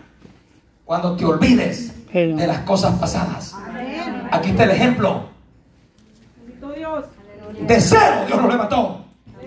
Cuando 0.85 1.15
te 1.15 1.25
olvides 1.25 1.93
de 2.13 2.47
las 2.47 2.59
cosas 2.59 2.99
pasadas. 2.99 3.55
Aquí 4.31 4.51
está 4.51 4.65
el 4.65 4.71
ejemplo. 4.71 5.29
De 7.59 7.81
cero 7.81 8.23
Dios 8.27 8.41
lo 8.41 8.47
levantó. 8.47 9.02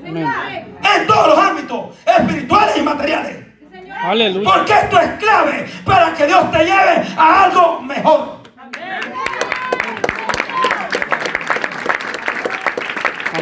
En 0.07 1.07
todos 1.07 1.27
los 1.29 1.39
ámbitos, 1.39 1.97
espirituales 2.07 2.77
y 2.77 2.83
materiales. 2.83 3.47
Aleluya. 4.03 4.51
Porque 4.53 4.73
esto 4.73 5.01
es 5.01 5.11
clave 5.19 5.69
para 5.85 6.15
que 6.15 6.27
Dios 6.27 6.51
te 6.53 6.59
lleve 6.59 7.07
a 7.17 7.45
algo 7.45 7.81
mejor. 7.81 8.37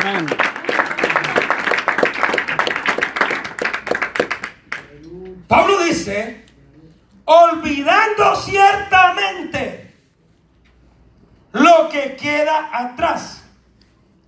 Amén. 0.01 0.27
Pablo 5.47 5.79
dice, 5.85 6.47
olvidando 7.27 8.37
ciertamente 8.37 9.95
lo 11.53 11.89
que 11.91 12.17
queda 12.17 12.71
atrás. 12.73 13.45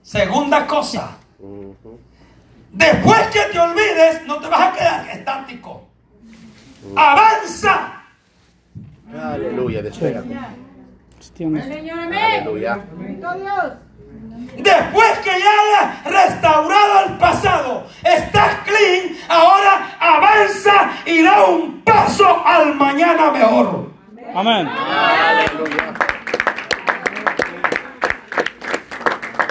Segunda 0.02 0.66
cosa. 0.66 1.16
Después 2.76 3.20
que 3.28 3.40
te 3.52 3.58
olvides, 3.58 4.26
no 4.26 4.38
te 4.40 4.48
vas 4.48 4.60
a 4.60 4.72
quedar 4.72 5.08
estático. 5.08 5.88
Avanza. 6.94 8.02
Aleluya, 9.12 9.82
despégate. 9.82 10.38
Aleluya. 11.38 12.84
Después 14.56 15.18
que 15.18 15.30
ya 15.30 15.50
hayas 15.60 16.04
restaurado 16.04 17.06
el 17.06 17.18
pasado, 17.18 17.86
estás 18.04 18.56
clean, 18.64 19.16
ahora 19.28 19.96
avanza 19.98 20.92
y 21.04 21.22
da 21.22 21.44
un 21.44 21.82
paso 21.82 22.46
al 22.46 22.74
mañana 22.74 23.30
mejor. 23.32 23.90
Amén. 24.34 24.68
Aleluya. 24.68 25.94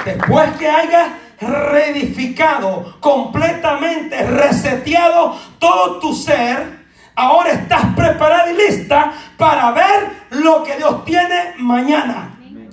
Después 0.05 0.49
que 0.57 0.69
hayas 0.69 1.09
reedificado, 1.39 2.95
completamente 2.99 4.25
reseteado 4.25 5.37
todo 5.59 5.99
tu 5.99 6.13
ser, 6.13 6.85
ahora 7.15 7.51
estás 7.51 7.85
preparada 7.95 8.51
y 8.51 8.55
lista 8.55 9.13
para 9.37 9.71
ver 9.71 10.09
lo 10.31 10.63
que 10.63 10.77
Dios 10.77 11.03
tiene 11.05 11.53
mañana. 11.57 12.37
Amén. 12.39 12.69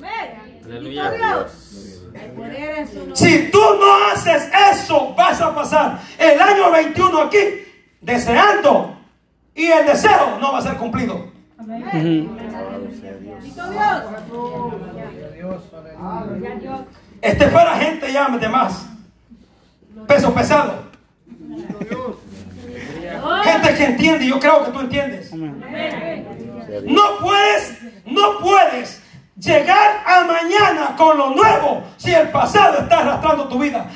Si 3.14 3.50
tú 3.50 3.58
no 3.58 4.12
haces 4.12 4.50
eso, 4.72 5.14
vas 5.14 5.40
a 5.40 5.54
pasar 5.54 6.00
el 6.18 6.40
año 6.40 6.70
21 6.70 7.20
aquí 7.22 7.38
deseando 8.00 8.96
y 9.54 9.66
el 9.66 9.86
deseo 9.86 10.38
no 10.40 10.52
va 10.52 10.58
a 10.58 10.62
ser 10.62 10.76
cumplido. 10.76 11.30
Ujú. 11.58 12.28
Este 17.22 17.44
es 17.44 17.50
para 17.52 17.76
gente 17.76 18.12
ya 18.12 18.28
de 18.28 18.48
más 18.48 18.84
peso 20.06 20.34
pesado. 20.34 20.82
Gente 23.44 23.74
que 23.74 23.84
entiende, 23.84 24.26
yo 24.26 24.40
creo 24.40 24.64
que 24.64 24.72
tú 24.72 24.80
entiendes. 24.80 25.32
No 25.32 27.02
puedes, 27.20 27.78
no 28.06 28.38
puedes 28.40 29.02
llegar 29.38 30.02
a 30.04 30.24
mañana 30.24 30.96
con 30.96 31.16
lo 31.16 31.30
nuevo 31.30 31.84
si 31.96 32.12
el 32.12 32.28
pasado 32.30 32.78
está 32.78 32.98
arrastrando 32.98 33.48
tu 33.48 33.58
vida. 33.58 33.86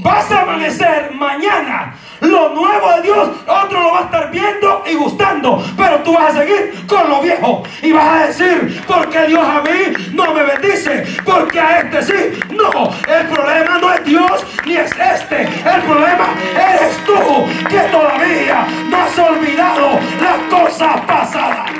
Vas 0.00 0.30
a 0.30 0.42
amanecer 0.42 1.12
mañana. 1.12 1.94
Lo 2.20 2.50
nuevo 2.50 2.92
de 2.96 3.02
Dios, 3.02 3.28
otro 3.46 3.82
lo 3.82 3.92
va 3.92 3.98
a 3.98 4.04
estar 4.04 4.30
viendo 4.30 4.84
y 4.86 4.94
gustando. 4.94 5.60
Pero 5.76 5.98
tú 6.04 6.14
vas 6.14 6.36
a 6.36 6.38
seguir 6.38 6.86
con 6.86 7.08
lo 7.08 7.20
viejo. 7.20 7.64
Y 7.82 7.90
vas 7.90 8.06
a 8.06 8.26
decir, 8.28 8.82
porque 8.86 9.26
Dios 9.26 9.44
a 9.44 9.60
mí 9.60 10.12
no 10.12 10.32
me 10.34 10.44
bendice. 10.44 11.04
Porque 11.24 11.58
a 11.58 11.80
este 11.80 12.02
sí. 12.02 12.40
No, 12.50 12.92
el 13.12 13.26
problema 13.26 13.78
no 13.80 13.92
es 13.92 14.04
Dios 14.04 14.46
ni 14.64 14.76
es 14.76 14.90
este. 14.92 15.42
El 15.42 15.82
problema 15.82 16.28
eres 16.54 16.96
tú 17.04 17.68
que 17.68 17.80
todavía 17.90 18.66
no 18.88 18.96
has 18.98 19.18
olvidado 19.18 19.98
las 20.20 20.60
cosas 20.60 21.00
pasadas. 21.06 21.70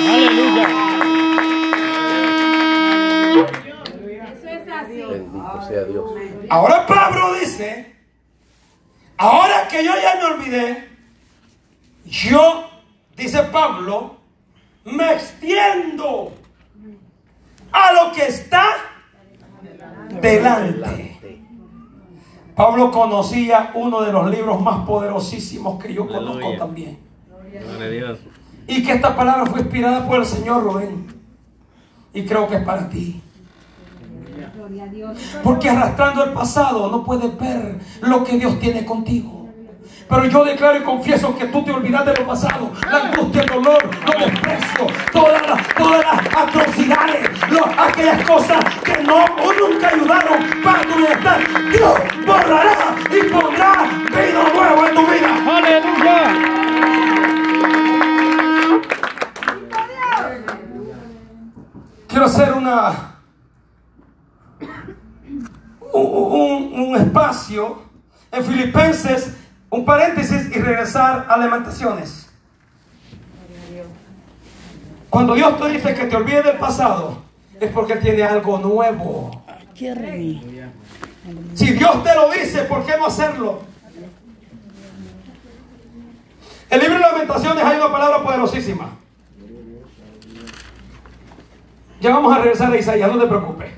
Aleluya. 0.00 1.19
Bendito 5.60 5.68
sea 5.68 5.84
Dios. 5.84 6.10
Ahora 6.48 6.86
Pablo 6.86 7.34
dice, 7.34 7.94
ahora 9.16 9.68
que 9.68 9.84
yo 9.84 9.92
ya 10.00 10.16
me 10.16 10.34
olvidé, 10.34 10.88
yo, 12.04 12.68
dice 13.16 13.42
Pablo, 13.44 14.16
me 14.84 15.12
extiendo 15.12 16.32
a 17.72 17.92
lo 17.92 18.12
que 18.12 18.26
está 18.26 18.66
delante. 20.20 21.10
Pablo 22.54 22.90
conocía 22.90 23.70
uno 23.74 24.02
de 24.02 24.12
los 24.12 24.30
libros 24.30 24.60
más 24.60 24.84
poderosísimos 24.86 25.82
que 25.82 25.94
yo 25.94 26.06
conozco 26.06 26.38
Aleluya. 26.38 26.58
también. 26.58 26.98
Y 28.66 28.82
que 28.82 28.92
esta 28.92 29.16
palabra 29.16 29.46
fue 29.46 29.60
inspirada 29.60 30.06
por 30.06 30.18
el 30.18 30.26
Señor 30.26 30.62
Rubén. 30.62 31.06
Y 32.12 32.24
creo 32.24 32.48
que 32.48 32.56
es 32.56 32.64
para 32.64 32.88
ti. 32.88 33.22
Gloria 34.54 34.84
a 34.84 34.86
Dios. 34.86 35.18
Porque 35.42 35.68
arrastrando 35.70 36.24
el 36.24 36.32
pasado 36.32 36.90
no 36.90 37.04
puedes 37.04 37.38
ver 37.38 37.78
lo 38.02 38.24
que 38.24 38.38
Dios 38.38 38.58
tiene 38.58 38.84
contigo. 38.84 39.40
Pero 40.08 40.24
yo 40.24 40.44
declaro 40.44 40.76
y 40.76 40.82
confieso 40.82 41.36
que 41.36 41.46
tú 41.46 41.62
te 41.62 41.70
olvidas 41.70 42.04
de 42.04 42.14
lo 42.14 42.26
pasado, 42.26 42.72
la 42.90 42.96
angustia, 42.96 43.42
el 43.42 43.48
dolor, 43.48 43.90
los 44.06 44.18
desprecios, 44.18 44.92
todas 45.12 45.40
las, 45.48 45.68
todas 45.76 46.04
las 46.04 46.36
atrocidades, 46.36 47.30
aquellas 47.78 48.26
cosas 48.26 48.58
que 48.84 49.00
no 49.04 49.24
o 49.24 49.52
nunca 49.52 49.88
ayudaron 49.88 50.44
para 50.64 50.80
tu 50.82 50.96
bienestar. 50.96 51.40
Dios 51.70 52.00
borrará 52.26 52.96
y 53.08 53.30
pondrá 53.30 53.88
vida 54.10 54.52
nueva 54.52 54.88
en 54.88 54.94
tu 54.96 55.06
vida. 55.06 55.30
Aleluya. 55.56 56.60
Quiero 62.08 62.24
hacer 62.24 62.52
una 62.54 63.09
un, 65.92 66.72
un- 66.72 66.80
un 66.88 66.96
espacio 66.96 67.82
en 68.32 68.44
Filipenses, 68.44 69.34
un 69.70 69.84
paréntesis 69.84 70.48
y 70.54 70.58
regresar 70.60 71.26
a 71.28 71.36
Lamentaciones. 71.36 72.28
Cuando 75.08 75.34
Dios 75.34 75.58
te 75.60 75.68
dice 75.70 75.94
que 75.94 76.04
te 76.06 76.16
olvides 76.16 76.44
del 76.44 76.56
pasado, 76.58 77.18
es 77.60 77.70
porque 77.72 77.96
tiene 77.96 78.22
algo 78.22 78.58
nuevo. 78.58 79.42
Si 81.54 81.72
Dios 81.72 82.02
te 82.04 82.14
lo 82.14 82.30
dice, 82.30 82.62
¿por 82.62 82.84
qué 82.86 82.96
no 82.96 83.06
hacerlo? 83.06 83.62
El 86.70 86.78
libro 86.80 86.94
de 86.94 87.00
Lamentaciones 87.00 87.64
hay 87.64 87.76
una 87.78 87.90
palabra 87.90 88.22
poderosísima. 88.22 88.90
Ya 92.00 92.10
vamos 92.10 92.32
a 92.34 92.38
regresar 92.38 92.72
a 92.72 92.76
Isaías, 92.78 93.10
no 93.12 93.20
te 93.20 93.26
preocupes. 93.26 93.70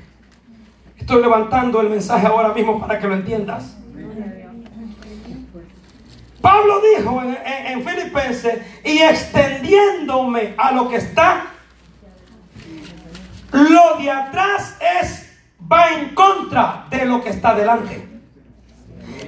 Estoy 1.03 1.21
levantando 1.21 1.81
el 1.81 1.89
mensaje 1.89 2.25
ahora 2.25 2.53
mismo 2.53 2.79
para 2.79 2.97
que 2.97 3.05
lo 3.09 3.15
entiendas. 3.15 3.75
Pablo 6.41 6.75
dijo 6.97 7.21
en, 7.21 7.37
en- 7.45 7.65
en 7.73 7.85
Filipenses, 7.85 8.61
y 8.85 8.99
extendiéndome 8.99 10.53
a 10.57 10.71
lo 10.71 10.87
que 10.87 10.95
está, 10.95 11.47
lo 13.51 13.97
de 14.01 14.09
atrás 14.11 14.77
es, 15.01 15.29
va 15.69 15.89
en 15.89 16.15
contra 16.15 16.85
de 16.89 17.03
lo 17.05 17.21
que 17.21 17.31
está 17.31 17.53
delante. 17.53 18.07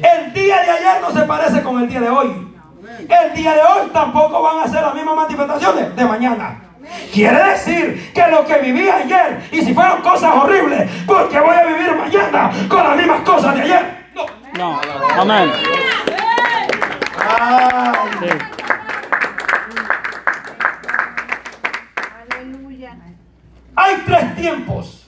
El 0.02 0.32
día 0.34 0.62
de 0.62 0.72
ayer 0.72 1.02
no 1.02 1.12
se 1.12 1.26
parece 1.26 1.62
con 1.62 1.82
el 1.84 1.90
día 1.90 2.00
de 2.00 2.10
hoy. 2.10 2.56
El 3.00 3.34
día 3.36 3.54
de 3.54 3.62
hoy 3.62 3.90
tampoco 3.92 4.42
van 4.42 4.60
a 4.62 4.68
ser 4.70 4.82
las 4.82 4.96
mismas 4.96 5.18
manifestaciones 5.18 5.94
de 5.94 6.06
mañana. 6.06 6.62
Quiere 7.14 7.52
decir 7.52 8.12
que 8.14 8.28
lo 8.28 8.46
que 8.46 8.58
viví 8.60 8.90
ayer, 8.90 9.42
y 9.52 9.62
si 9.62 9.74
fueron 9.74 10.02
cosas 10.02 10.36
horribles, 10.36 10.90
porque 11.06 11.40
voy 11.40 11.56
a 11.56 11.64
vivir 11.66 11.96
mañana 11.96 12.52
con 12.68 12.84
las 12.84 12.98
mismas 12.98 13.22
cosas 13.22 13.56
de 13.56 13.62
ayer. 13.62 14.06
No. 14.14 14.26
No. 14.58 14.80
Amén. 15.22 15.52
Sí. 18.20 18.28
Aleluya. 22.32 22.96
Hay 23.76 23.96
tres 24.06 24.36
tiempos. 24.36 25.08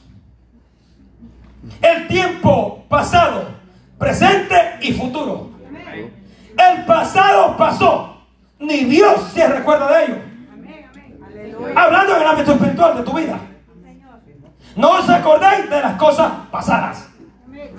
El 1.81 2.07
tiempo 2.07 2.85
pasado, 2.89 3.49
presente 3.97 4.77
y 4.81 4.93
futuro. 4.93 5.51
El 6.57 6.85
pasado 6.85 7.55
pasó. 7.57 8.13
Ni 8.59 8.85
Dios 8.85 9.31
se 9.33 9.47
recuerda 9.47 9.95
de 9.95 10.05
ello. 10.05 10.26
Hablando 11.75 12.15
en 12.15 12.21
el 12.21 12.27
ámbito 12.27 12.51
espiritual 12.53 12.97
de 12.97 13.03
tu 13.03 13.13
vida. 13.13 13.39
No 14.75 14.91
os 14.91 15.09
acordéis 15.09 15.69
de 15.69 15.81
las 15.81 15.93
cosas 15.93 16.31
pasadas. 16.51 17.07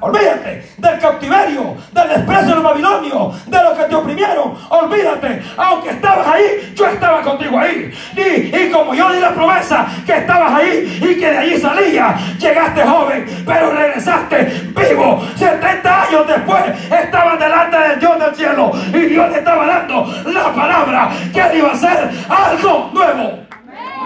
Olvídate 0.01 0.65
del 0.79 0.99
cautiverio, 1.01 1.77
del 1.93 2.09
desprecio 2.09 2.49
de 2.49 2.55
los 2.55 2.63
babilonios, 2.63 3.47
de 3.47 3.63
los 3.63 3.73
que 3.77 3.85
te 3.85 3.95
oprimieron. 3.95 4.55
Olvídate, 4.69 5.43
aunque 5.57 5.91
estabas 5.91 6.27
ahí, 6.27 6.73
yo 6.75 6.87
estaba 6.87 7.21
contigo 7.23 7.59
ahí. 7.59 7.93
Y, 8.17 8.57
y 8.57 8.71
como 8.71 8.95
yo 8.95 9.13
di 9.13 9.21
la 9.21 9.31
promesa 9.31 9.87
que 10.07 10.19
estabas 10.19 10.55
ahí 10.55 11.01
y 11.03 11.19
que 11.19 11.31
de 11.31 11.39
allí 11.39 11.59
salía, 11.59 12.17
llegaste 12.39 12.85
joven, 12.85 13.45
pero 13.45 13.71
regresaste 13.71 14.45
vivo. 14.77 15.21
70 15.37 16.03
años 16.03 16.27
después, 16.29 16.63
estabas 16.91 17.39
delante 17.39 17.79
del 17.79 18.01
Dios 18.01 18.19
del 18.21 18.35
cielo 18.37 18.73
y 18.93 19.01
Dios 19.01 19.31
le 19.31 19.39
estaba 19.39 19.67
dando 19.67 20.07
la 20.27 20.53
palabra 20.53 21.11
que 21.33 21.41
él 21.41 21.59
iba 21.59 21.71
a 21.71 21.73
hacer 21.73 22.11
algo 22.29 22.91
nuevo. 22.93 23.48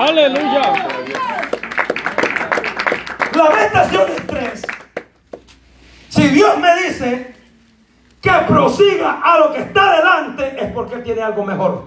Aleluya. 0.03 0.63
Lamentaciones 3.37 4.27
3. 4.27 4.63
Si 6.09 6.29
Dios 6.29 6.59
me 6.59 6.83
dice 6.83 7.35
que 8.21 8.31
prosiga 8.49 9.21
a 9.23 9.39
lo 9.39 9.53
que 9.53 9.61
está 9.61 9.97
delante, 9.97 10.65
es 10.65 10.73
porque 10.73 10.97
Él 10.97 11.05
tiene 11.05 11.23
algo 11.23 11.45
mejor. 11.45 11.85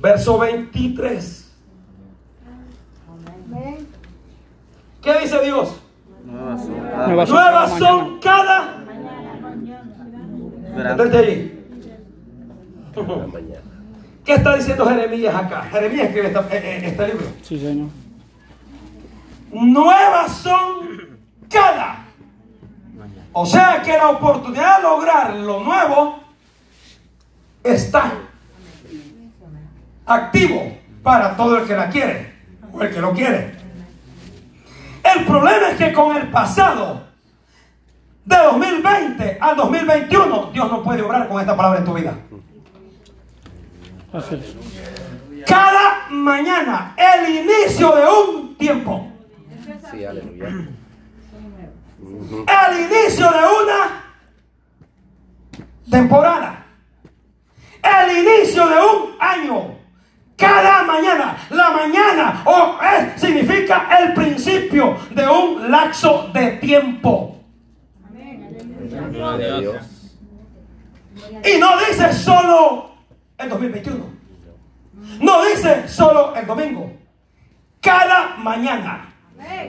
Verso 0.00 0.38
23. 0.38 1.52
¿Qué 5.02 5.18
dice 5.18 5.40
Dios? 5.42 5.80
Nuevas 6.24 6.60
son 6.60 6.76
Nuevas 6.78 7.28
son 7.28 7.36
Nuevas 7.36 7.70
cada 7.72 7.78
son 7.78 8.20
cada. 8.20 8.76
Verán. 10.76 10.96
Detente 10.96 11.18
allí. 11.18 11.52
¿Qué 14.26 14.34
está 14.34 14.56
diciendo 14.56 14.84
Jeremías 14.86 15.34
acá? 15.34 15.62
Jeremías 15.70 16.06
escribe 16.08 16.26
esta- 16.26 16.40
eh, 16.50 16.60
eh, 16.62 16.80
este 16.86 17.06
libro. 17.06 17.26
Sí, 17.42 17.58
Señor. 17.60 17.88
nuevas 19.52 20.32
son 20.32 21.18
cada. 21.48 22.04
O 23.32 23.46
sea 23.46 23.80
que 23.82 23.92
la 23.96 24.10
oportunidad 24.10 24.78
de 24.78 24.82
lograr 24.82 25.34
lo 25.36 25.60
nuevo 25.60 26.18
está 27.62 28.12
activo 30.04 30.76
para 31.02 31.36
todo 31.36 31.58
el 31.58 31.66
que 31.66 31.76
la 31.76 31.88
quiere 31.88 32.34
o 32.72 32.82
el 32.82 32.92
que 32.92 33.00
lo 33.00 33.12
quiere. 33.12 33.54
El 35.04 35.24
problema 35.24 35.70
es 35.70 35.76
que 35.78 35.92
con 35.92 36.16
el 36.16 36.28
pasado 36.30 37.06
de 38.24 38.36
2020 38.36 39.38
al 39.40 39.56
2021 39.56 40.50
Dios 40.52 40.70
no 40.70 40.82
puede 40.82 41.02
obrar 41.02 41.28
con 41.28 41.40
esta 41.40 41.56
palabra 41.56 41.78
en 41.78 41.84
tu 41.84 41.94
vida. 41.94 42.14
Así 44.16 44.34
es. 44.34 45.44
Cada 45.46 46.08
mañana 46.10 46.94
el 46.96 47.34
inicio 47.36 47.94
de 47.94 48.02
un 48.06 48.56
tiempo. 48.56 49.12
Sí, 49.90 50.04
aleluya. 50.04 50.48
el 51.98 52.80
inicio 52.80 53.30
de 53.30 53.38
una 53.38 54.04
temporada, 55.90 56.64
el 57.82 58.18
inicio 58.18 58.66
de 58.66 58.74
un 58.74 59.14
año. 59.20 59.76
Cada 60.36 60.82
mañana, 60.82 61.36
la 61.50 61.70
mañana 61.70 62.42
o 62.44 62.78
es- 62.82 63.20
significa 63.20 63.88
el 64.00 64.12
principio 64.14 64.96
de 65.10 65.26
un 65.26 65.70
lapso 65.70 66.28
de 66.34 66.52
tiempo. 66.52 67.38
Gloria 69.10 69.54
a 69.56 69.60
Dios. 69.60 70.12
Y 71.44 71.58
no 71.58 71.78
dice 71.78 72.12
solo 72.12 72.95
el 73.38 73.48
2021. 73.48 74.04
No 75.20 75.44
dice 75.44 75.88
solo 75.88 76.34
el 76.34 76.46
domingo. 76.46 76.92
Cada 77.80 78.36
mañana, 78.38 79.06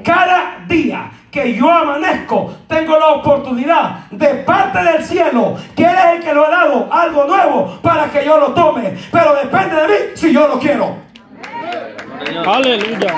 cada 0.03 0.65
día 0.67 1.11
que 1.29 1.53
yo 1.53 1.69
amanezco, 1.69 2.55
tengo 2.67 2.97
la 2.97 3.07
oportunidad 3.09 4.09
de 4.09 4.27
parte 4.35 4.81
del 4.81 5.03
cielo, 5.03 5.57
que 5.75 5.83
Él 5.83 5.95
es 5.95 6.15
el 6.15 6.23
que 6.23 6.33
lo 6.33 6.45
ha 6.45 6.49
dado, 6.49 6.91
algo 6.91 7.25
nuevo 7.25 7.79
para 7.81 8.09
que 8.09 8.25
yo 8.25 8.37
lo 8.39 8.53
tome. 8.53 8.97
Pero 9.11 9.35
depende 9.35 9.75
de 9.75 9.87
mí 9.87 9.93
si 10.15 10.33
yo 10.33 10.47
lo 10.47 10.59
quiero. 10.59 10.95
Aleluya. 12.45 13.13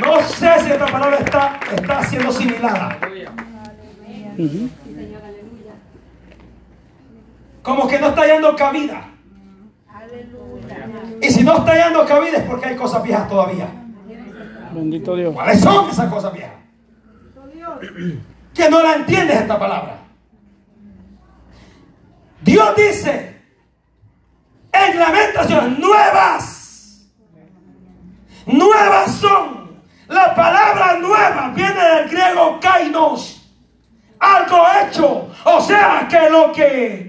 No 0.00 0.22
sé 0.22 0.60
si 0.60 0.70
esta 0.70 0.86
palabra 0.86 1.18
está, 1.18 1.60
está 1.74 2.02
siendo 2.04 2.30
asimilada. 2.30 2.96
Ujú. 4.38 4.70
Como 7.62 7.86
que 7.88 7.98
no 7.98 8.08
está 8.08 8.26
yendo 8.26 8.54
cabida. 8.56 9.08
Y 11.20 11.30
si 11.30 11.42
no 11.42 11.58
está 11.58 11.84
yendo 11.84 12.04
cabida 12.06 12.38
es 12.38 12.44
porque 12.44 12.66
hay 12.66 12.76
cosas 12.76 13.02
viejas 13.02 13.28
todavía. 13.28 13.68
Bendito 14.72 15.16
Dios. 15.16 15.34
¿Cuáles 15.34 15.60
son 15.60 15.90
esas 15.90 16.12
cosas 16.12 16.32
viejas? 16.32 16.52
Que 18.54 18.68
no 18.70 18.82
la 18.82 18.94
entiendes 18.94 19.36
esta 19.36 19.58
palabra. 19.58 19.98
Dios 22.42 22.76
dice 22.76 23.40
en 24.72 24.98
lamentaciones 24.98 25.78
nuevas. 25.78 27.08
Nuevas 28.46 29.12
son 29.16 29.58
La 30.08 30.34
palabra 30.34 30.96
nueva 30.98 31.52
viene 31.54 31.84
del 31.84 32.08
griego 32.08 32.58
kainos, 32.60 33.46
algo 34.18 34.64
hecho. 34.80 35.30
O 35.44 35.60
sea 35.60 36.08
que 36.08 36.30
lo 36.30 36.50
que 36.52 37.07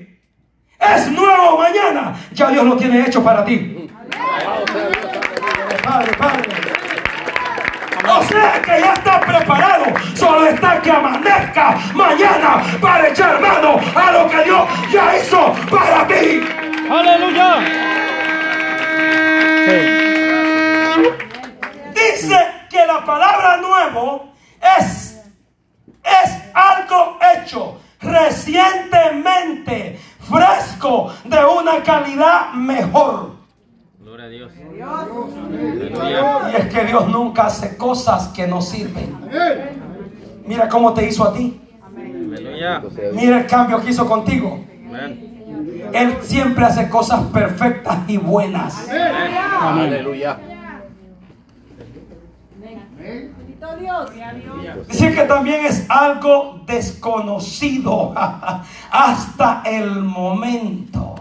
es 0.79 1.11
nuevo 1.11 1.57
mañana, 1.57 2.15
ya 2.31 2.49
Dios 2.49 2.65
lo 2.65 2.77
tiene 2.77 3.01
hecho 3.01 3.23
para 3.23 3.43
ti. 3.43 3.89
Padre, 5.83 6.13
Padre. 6.17 6.49
O 8.07 8.23
sea 8.23 8.61
que 8.61 8.81
ya 8.81 8.93
está 8.93 9.19
preparado. 9.19 9.85
Solo 10.15 10.47
está 10.47 10.81
que 10.81 10.91
amanezca 10.91 11.77
mañana 11.93 12.63
para 12.81 13.07
echar 13.09 13.39
mano 13.39 13.79
a 13.95 14.11
lo 14.11 14.29
que 14.29 14.43
Dios 14.43 14.67
ya 14.91 15.17
hizo 15.17 15.53
para 15.69 16.07
ti. 16.07 16.41
Aleluya. 16.89 17.59
Dice 21.93 22.47
que 22.69 22.85
la 22.85 23.05
palabra 23.05 23.57
nuevo 23.57 24.33
es, 24.79 25.21
es 26.03 26.31
algo 26.53 27.19
hecho 27.35 27.79
recientemente, 28.01 29.98
de 31.23 31.38
una 31.45 31.84
calidad 31.84 32.54
mejor. 32.54 33.32
Gloria 33.99 34.25
a 34.25 34.30
Dios. 34.30 34.52
Y 36.52 36.56
es 36.56 36.73
que 36.73 36.86
Dios 36.86 37.08
nunca 37.08 37.47
hace 37.47 37.78
cosas 37.78 38.30
que 38.30 38.47
no 38.47 38.62
sirven. 38.62 39.17
Mira 40.45 40.67
cómo 40.67 40.93
te 40.93 41.08
hizo 41.08 41.23
a 41.23 41.34
ti. 41.34 41.62
Mira 43.13 43.39
el 43.39 43.45
cambio 43.45 43.82
que 43.82 43.91
hizo 43.91 44.08
contigo. 44.08 44.65
Él 45.93 46.17
siempre 46.21 46.65
hace 46.65 46.89
cosas 46.89 47.21
perfectas 47.34 47.97
y 48.08 48.17
buenas. 48.17 48.89
Aleluya. 49.62 50.39
Bendito 53.77 54.53
Dios. 54.62 54.88
Dice 54.88 55.13
que 55.13 55.23
también 55.23 55.65
es 55.65 55.86
algo 55.89 56.62
desconocido 56.65 58.13
hasta 58.91 59.62
el 59.65 60.01
momento. 60.01 61.15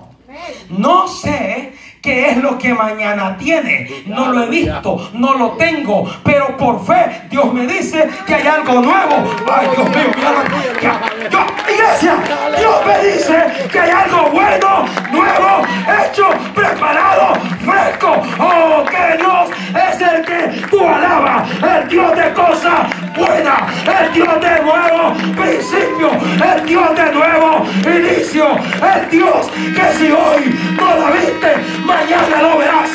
No 0.68 1.08
sé 1.08 1.74
qué 2.00 2.30
es 2.30 2.37
lo 2.37 2.58
que 2.58 2.72
mañana 2.72 3.37
tiene. 3.37 4.04
No 4.06 4.32
lo 4.32 4.44
he 4.44 4.48
visto, 4.48 5.11
no 5.14 5.34
lo 5.34 5.50
tengo. 5.52 6.08
Pero 6.22 6.56
por 6.56 6.84
fe 6.84 7.22
Dios 7.30 7.52
me 7.52 7.66
dice 7.66 8.08
que 8.26 8.34
hay 8.34 8.46
algo 8.46 8.74
nuevo. 8.80 9.24
Ay, 9.50 9.68
Dios 9.74 9.88
mío, 9.90 10.11
mira, 10.16 10.44
que- 10.80 11.07
yo- 11.31 11.46
iglesia, 11.72 12.14
Dios 12.59 12.87
me 12.87 12.98
dice 13.09 13.68
que 13.70 13.81
hay 13.81 13.90
algo 13.90 14.31
bueno, 14.31 14.85
nuevo, 15.11 15.62
hecho, 16.04 16.28
preparado, 16.54 17.35
fresco. 17.64 18.22
Oh, 18.38 18.85
que 18.85 19.16
Dios 19.16 19.50
es 19.90 20.00
el 20.00 20.24
que 20.24 20.66
tú 20.68 20.81
alabas, 20.87 21.48
el 21.62 21.88
Dios 21.88 22.16
de 22.16 22.33
cosas 22.33 22.88
buenas, 23.16 23.61
el 24.00 24.12
Dios 24.12 24.40
de 24.40 24.62
nuevo 24.62 25.14
principio, 25.37 26.11
el 26.54 26.66
Dios 26.66 26.94
de 26.96 27.12
nuevo 27.12 27.64
inicio, 27.85 28.46
el 28.94 29.11
Dios 29.11 29.50
que 29.74 29.92
si 29.98 30.11
hoy 30.12 30.54
no 30.76 30.96
la 30.96 31.11
viste, 31.11 31.57
mañana 31.85 32.42
lo 32.42 32.59
verás. 32.59 32.90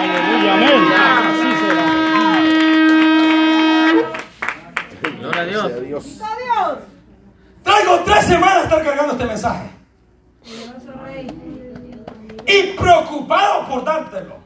Aleluya. 0.00 0.52
Amén. 0.54 0.92
Así 1.28 1.50
será. 1.60 1.84
Gloria 5.20 5.40
a 5.40 5.44
Dios. 5.44 5.62
Dios. 5.64 6.04
Bendito 6.04 6.26
Dios. 6.44 6.93
Traigo 7.64 8.00
tres 8.04 8.26
semanas 8.26 8.58
de 8.58 8.62
estar 8.64 8.84
cargando 8.84 9.12
este 9.14 9.24
mensaje 9.24 9.70
y 12.46 12.76
preocupado 12.76 13.66
por 13.68 13.84
dártelo 13.84 14.36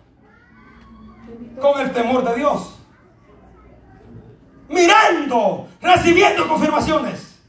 con 1.61 1.81
el 1.81 1.93
temor 1.93 2.25
de 2.25 2.37
Dios. 2.37 2.75
Mirando, 4.69 5.67
recibiendo 5.81 6.47
confirmaciones. 6.47 7.41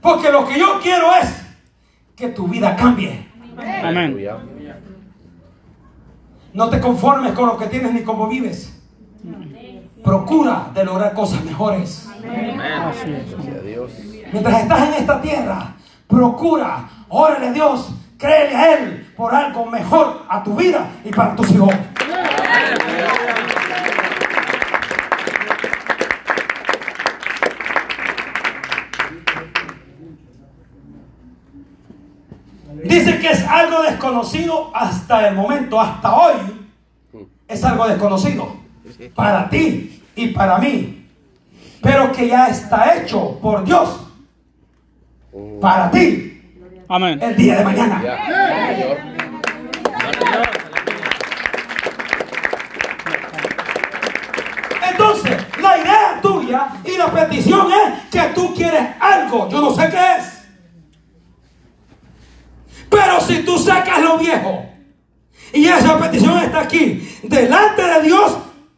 Porque 0.00 0.32
lo 0.32 0.46
que 0.46 0.58
yo 0.58 0.80
quiero 0.82 1.14
es 1.14 1.44
que 2.16 2.28
tu 2.28 2.48
vida 2.48 2.74
cambie. 2.74 3.28
Amén. 3.56 4.16
No 6.54 6.70
te 6.70 6.80
conformes 6.80 7.32
con 7.32 7.46
lo 7.46 7.56
que 7.56 7.66
tienes 7.66 7.92
ni 7.92 8.02
cómo 8.02 8.28
vives. 8.28 8.80
Procura 10.02 10.70
de 10.74 10.84
lograr 10.84 11.12
cosas 11.14 11.44
mejores. 11.44 12.08
Amén. 12.16 12.60
Así 12.60 13.12
es. 13.12 13.44
Sea 13.44 13.60
Dios. 13.60 13.92
Mientras 14.32 14.62
estás 14.62 14.88
en 14.88 14.94
esta 14.94 15.20
tierra, 15.20 15.74
procura, 16.08 16.88
órale 17.10 17.48
a 17.48 17.52
Dios, 17.52 17.92
créele 18.16 18.56
a 18.56 18.78
Él 18.78 19.12
por 19.14 19.34
algo 19.34 19.66
mejor 19.66 20.24
a 20.26 20.42
tu 20.42 20.56
vida 20.56 20.86
y 21.04 21.10
para 21.10 21.36
tus 21.36 21.50
hijos. 21.50 21.74
Dice 32.84 33.18
que 33.18 33.28
es 33.28 33.46
algo 33.46 33.82
desconocido 33.82 34.70
hasta 34.74 35.28
el 35.28 35.34
momento, 35.34 35.78
hasta 35.78 36.16
hoy. 36.16 36.68
Es 37.46 37.62
algo 37.64 37.86
desconocido 37.86 38.56
para 39.14 39.50
ti 39.50 40.02
y 40.16 40.28
para 40.28 40.56
mí. 40.56 41.06
Pero 41.82 42.10
que 42.12 42.28
ya 42.28 42.46
está 42.46 42.96
hecho 42.96 43.38
por 43.38 43.62
Dios 43.64 44.08
para 45.60 45.90
ti 45.90 46.40
Amén. 46.88 47.18
el 47.22 47.36
día 47.36 47.58
de 47.58 47.64
mañana. 47.64 48.02
Entonces, 54.90 55.36
la 55.60 55.78
idea 55.78 56.20
tuya 56.20 56.68
y 56.84 56.96
la 56.98 57.10
petición 57.10 57.68
es 57.72 58.10
que 58.10 58.34
tú 58.34 58.54
quieres 58.54 58.82
algo. 59.00 59.48
Yo 59.48 59.60
no 59.60 59.74
sé 59.74 59.88
qué 59.88 60.16
es. 60.18 60.42
Pero 62.90 63.20
si 63.22 63.42
tú 63.42 63.58
sacas 63.58 64.02
lo 64.02 64.18
viejo 64.18 64.66
y 65.54 65.66
esa 65.66 65.98
petición 65.98 66.38
está 66.38 66.60
aquí, 66.60 67.18
delante 67.22 67.82
de 67.82 68.02
Dios, 68.02 68.36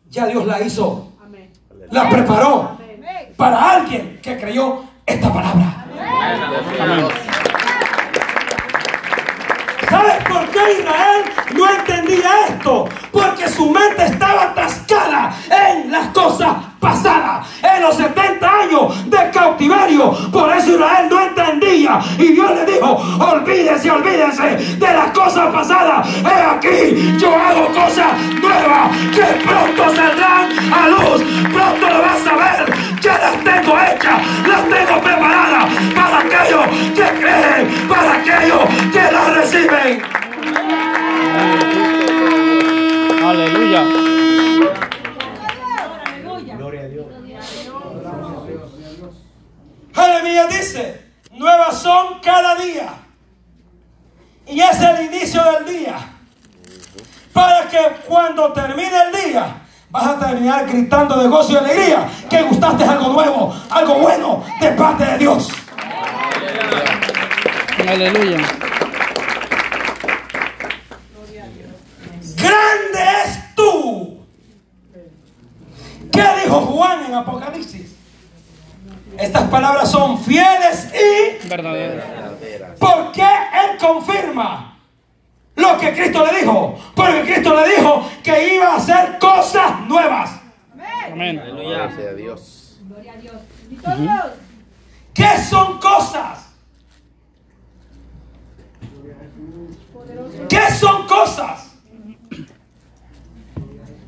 ya 0.08 0.26
Dios 0.26 0.46
la 0.46 0.62
hizo. 0.62 1.12
Amén. 1.20 1.50
La 1.90 2.08
preparó 2.08 2.78
Amén. 2.78 3.32
para 3.36 3.72
alguien 3.72 4.20
que 4.22 4.38
creyó 4.38 4.84
esta 5.04 5.32
palabra. 5.32 5.83
¿Sabes 9.88 10.24
por 10.28 10.46
qué 10.48 10.72
Israel 10.80 11.24
no 11.54 11.70
entendía 11.70 12.30
esto? 12.48 12.88
Porque 13.12 13.48
su 13.48 13.70
mente 13.70 14.04
estaba 14.06 14.42
atascada 14.44 15.34
en 15.50 15.92
las 15.92 16.08
cosas 16.08 16.54
pasadas, 16.80 17.46
en 17.62 17.82
los 17.82 17.96
70 17.96 18.46
años 18.46 19.10
de 19.10 19.30
cautiverio. 19.30 20.10
Por 20.32 20.52
eso 20.52 20.74
Israel 20.74 21.06
no 21.08 21.20
entendía. 21.20 22.00
Y 22.18 22.32
Dios 22.32 22.50
le 22.54 22.72
dijo, 22.72 22.96
olvídese, 23.20 23.90
olvídese 23.90 24.76
de 24.76 24.92
las 24.92 25.10
cosas 25.12 25.46
pasadas. 25.52 26.08
He 26.24 26.42
aquí, 26.42 27.16
yo 27.18 27.34
hago 27.34 27.66
cosas 27.68 28.18
nuevas 28.42 28.96
que 29.14 29.22
pronto 29.44 29.94
saldrán 29.94 30.50
a 30.72 30.88
luz. 30.88 31.22
Pronto 31.52 31.88
lo 31.88 32.02
vas 32.02 32.26
a 32.26 32.34
ver. 32.36 32.74
Ya 33.00 33.18
las 33.18 33.44
tengo 33.44 33.78
hechas, 33.78 34.20
las 34.48 34.68
tengo 34.68 35.00
preparadas 35.00 35.53
que 36.94 37.20
creen, 37.20 37.88
para 37.88 38.14
aquellos 38.14 38.62
que 38.92 39.12
las 39.12 39.34
reciben. 39.36 40.02
Aleluya. 43.24 43.84
Jeremías 49.94 50.48
dice, 50.48 51.04
nuevas 51.32 51.78
son 51.80 52.20
cada 52.20 52.54
día. 52.56 52.88
Y 54.46 54.60
es 54.60 54.80
el 54.80 55.06
inicio 55.06 55.42
del 55.52 55.66
día. 55.66 55.96
Para 57.32 57.68
que 57.68 57.78
cuando 58.06 58.52
termine 58.52 58.92
el 59.06 59.30
día, 59.30 59.62
vas 59.90 60.06
a 60.06 60.18
terminar 60.18 60.66
gritando 60.66 61.16
de 61.16 61.28
gozo 61.28 61.52
y 61.52 61.56
alegría 61.56 62.08
que 62.28 62.42
gustaste 62.42 62.84
algo 62.84 63.08
nuevo, 63.08 63.54
algo 63.70 63.94
bueno 63.94 64.44
de 64.60 64.70
parte 64.72 65.04
de 65.04 65.18
Dios. 65.18 65.48
Aleluya. 67.86 68.38
Grande 72.36 73.04
es 73.24 73.54
tú. 73.54 74.24
¿Qué 76.12 76.24
dijo 76.42 76.60
Juan 76.60 77.04
en 77.06 77.14
Apocalipsis? 77.14 77.94
Estas 79.18 79.48
palabras 79.48 79.90
son 79.90 80.18
fieles 80.18 80.92
y 80.92 81.48
Verdadero. 81.48 82.02
¿Por 82.78 83.12
qué 83.12 83.22
Él 83.22 83.78
confirma 83.78 84.78
lo 85.54 85.78
que 85.78 85.92
Cristo 85.92 86.26
le 86.26 86.40
dijo? 86.40 86.78
Porque 86.94 87.22
Cristo 87.22 87.54
le 87.54 87.76
dijo 87.76 88.10
que 88.22 88.54
iba 88.54 88.72
a 88.72 88.76
hacer 88.76 89.18
cosas 89.18 89.80
nuevas. 89.82 90.40
Amén. 91.12 91.38
Aleluya. 91.38 91.86
Gloria 91.86 91.96
sea 91.96 92.14
Dios. 92.14 92.78
Gloria 92.82 93.12
a 93.12 93.16
Dios. 93.16 93.34
Bendito 93.62 93.96
Dios. 93.96 94.43
¿Qué 95.14 95.38
son 95.48 95.78
cosas? 95.78 96.48
¿Qué 100.48 100.70
son 100.78 101.06
cosas? 101.06 101.76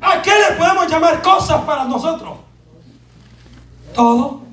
¿A 0.01 0.21
qué 0.21 0.31
le 0.31 0.55
podemos 0.57 0.87
llamar? 0.89 1.21
cosas 1.21 1.61
para 1.63 1.85
nosotros. 1.85 2.37
Todo. 3.95 4.46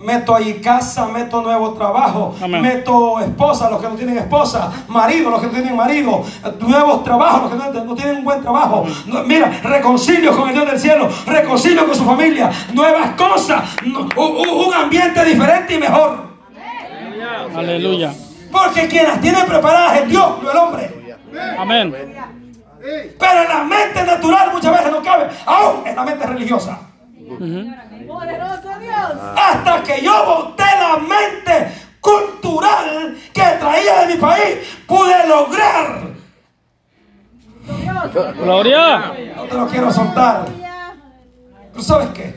Meto 0.00 0.34
ahí 0.34 0.54
casa, 0.62 1.06
meto 1.08 1.42
nuevo 1.42 1.74
trabajo, 1.74 2.34
Amén. 2.42 2.62
meto 2.62 3.20
esposa, 3.20 3.68
los 3.68 3.82
que 3.82 3.88
no 3.88 3.94
tienen 3.96 4.16
esposa, 4.16 4.72
marido, 4.88 5.28
los 5.30 5.40
que 5.40 5.46
no 5.48 5.52
tienen 5.52 5.76
marido, 5.76 6.24
nuevos 6.60 7.04
trabajos, 7.04 7.42
los 7.42 7.50
que 7.50 7.78
no, 7.78 7.84
no 7.84 7.94
tienen 7.94 8.16
un 8.16 8.24
buen 8.24 8.40
trabajo. 8.40 8.86
No, 9.06 9.22
mira, 9.24 9.50
reconcilio 9.62 10.34
con 10.34 10.48
el 10.48 10.54
Dios 10.54 10.66
del 10.70 10.80
cielo, 10.80 11.06
reconcilio 11.26 11.84
con 11.86 11.94
su 11.94 12.04
familia, 12.06 12.50
nuevas 12.72 13.10
cosas, 13.10 13.62
no- 13.84 14.08
u- 14.16 14.42
u- 14.42 14.68
un 14.68 14.74
ambiente 14.74 15.22
diferente 15.22 15.74
y 15.74 15.78
mejor. 15.78 16.30
Aleluya. 17.54 18.14
Porque 18.50 18.88
quien 18.88 19.04
las 19.04 19.20
tiene 19.20 19.38
preparadas 19.44 19.98
es 20.00 20.08
Dios, 20.08 20.42
no 20.42 20.50
el 20.50 20.56
hombre. 20.56 21.14
Amén. 21.58 21.94
Pero 23.18 23.42
en 23.42 23.48
la 23.48 23.64
mente 23.64 24.02
natural 24.04 24.50
muchas 24.54 24.72
veces 24.72 24.90
no 24.92 25.02
cabe, 25.02 25.28
aún 25.44 25.86
en 25.86 25.94
la 25.94 26.02
mente 26.04 26.26
religiosa. 26.26 26.78
Poderoso 28.10 28.78
Dios. 28.80 29.12
Hasta 29.36 29.82
que 29.84 30.02
yo 30.02 30.24
boté 30.24 30.64
la 30.64 30.96
mente 30.96 31.72
cultural 32.00 33.16
que 33.32 33.42
traía 33.60 34.00
de 34.00 34.14
mi 34.14 34.20
país, 34.20 34.78
pude 34.86 35.28
lograr. 35.28 36.10
Gloria. 38.36 39.12
No 39.36 39.44
te 39.44 39.54
lo 39.54 39.66
quiero 39.68 39.92
soltar. 39.92 40.46
¿Tú 41.72 41.82
sabes 41.82 42.08
qué? 42.08 42.36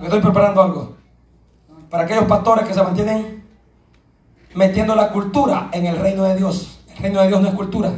Me 0.00 0.04
estoy 0.04 0.20
preparando 0.20 0.62
algo. 0.62 0.96
Para 1.90 2.04
aquellos 2.04 2.24
pastores 2.24 2.66
que 2.66 2.72
se 2.72 2.82
mantienen 2.82 3.44
metiendo 4.54 4.94
la 4.94 5.10
cultura 5.10 5.68
en 5.72 5.84
el 5.86 5.98
reino 5.98 6.24
de 6.24 6.36
Dios. 6.36 6.80
El 6.88 7.02
reino 7.02 7.20
de 7.20 7.28
Dios 7.28 7.40
no 7.42 7.48
es 7.48 7.54
cultura. 7.54 7.92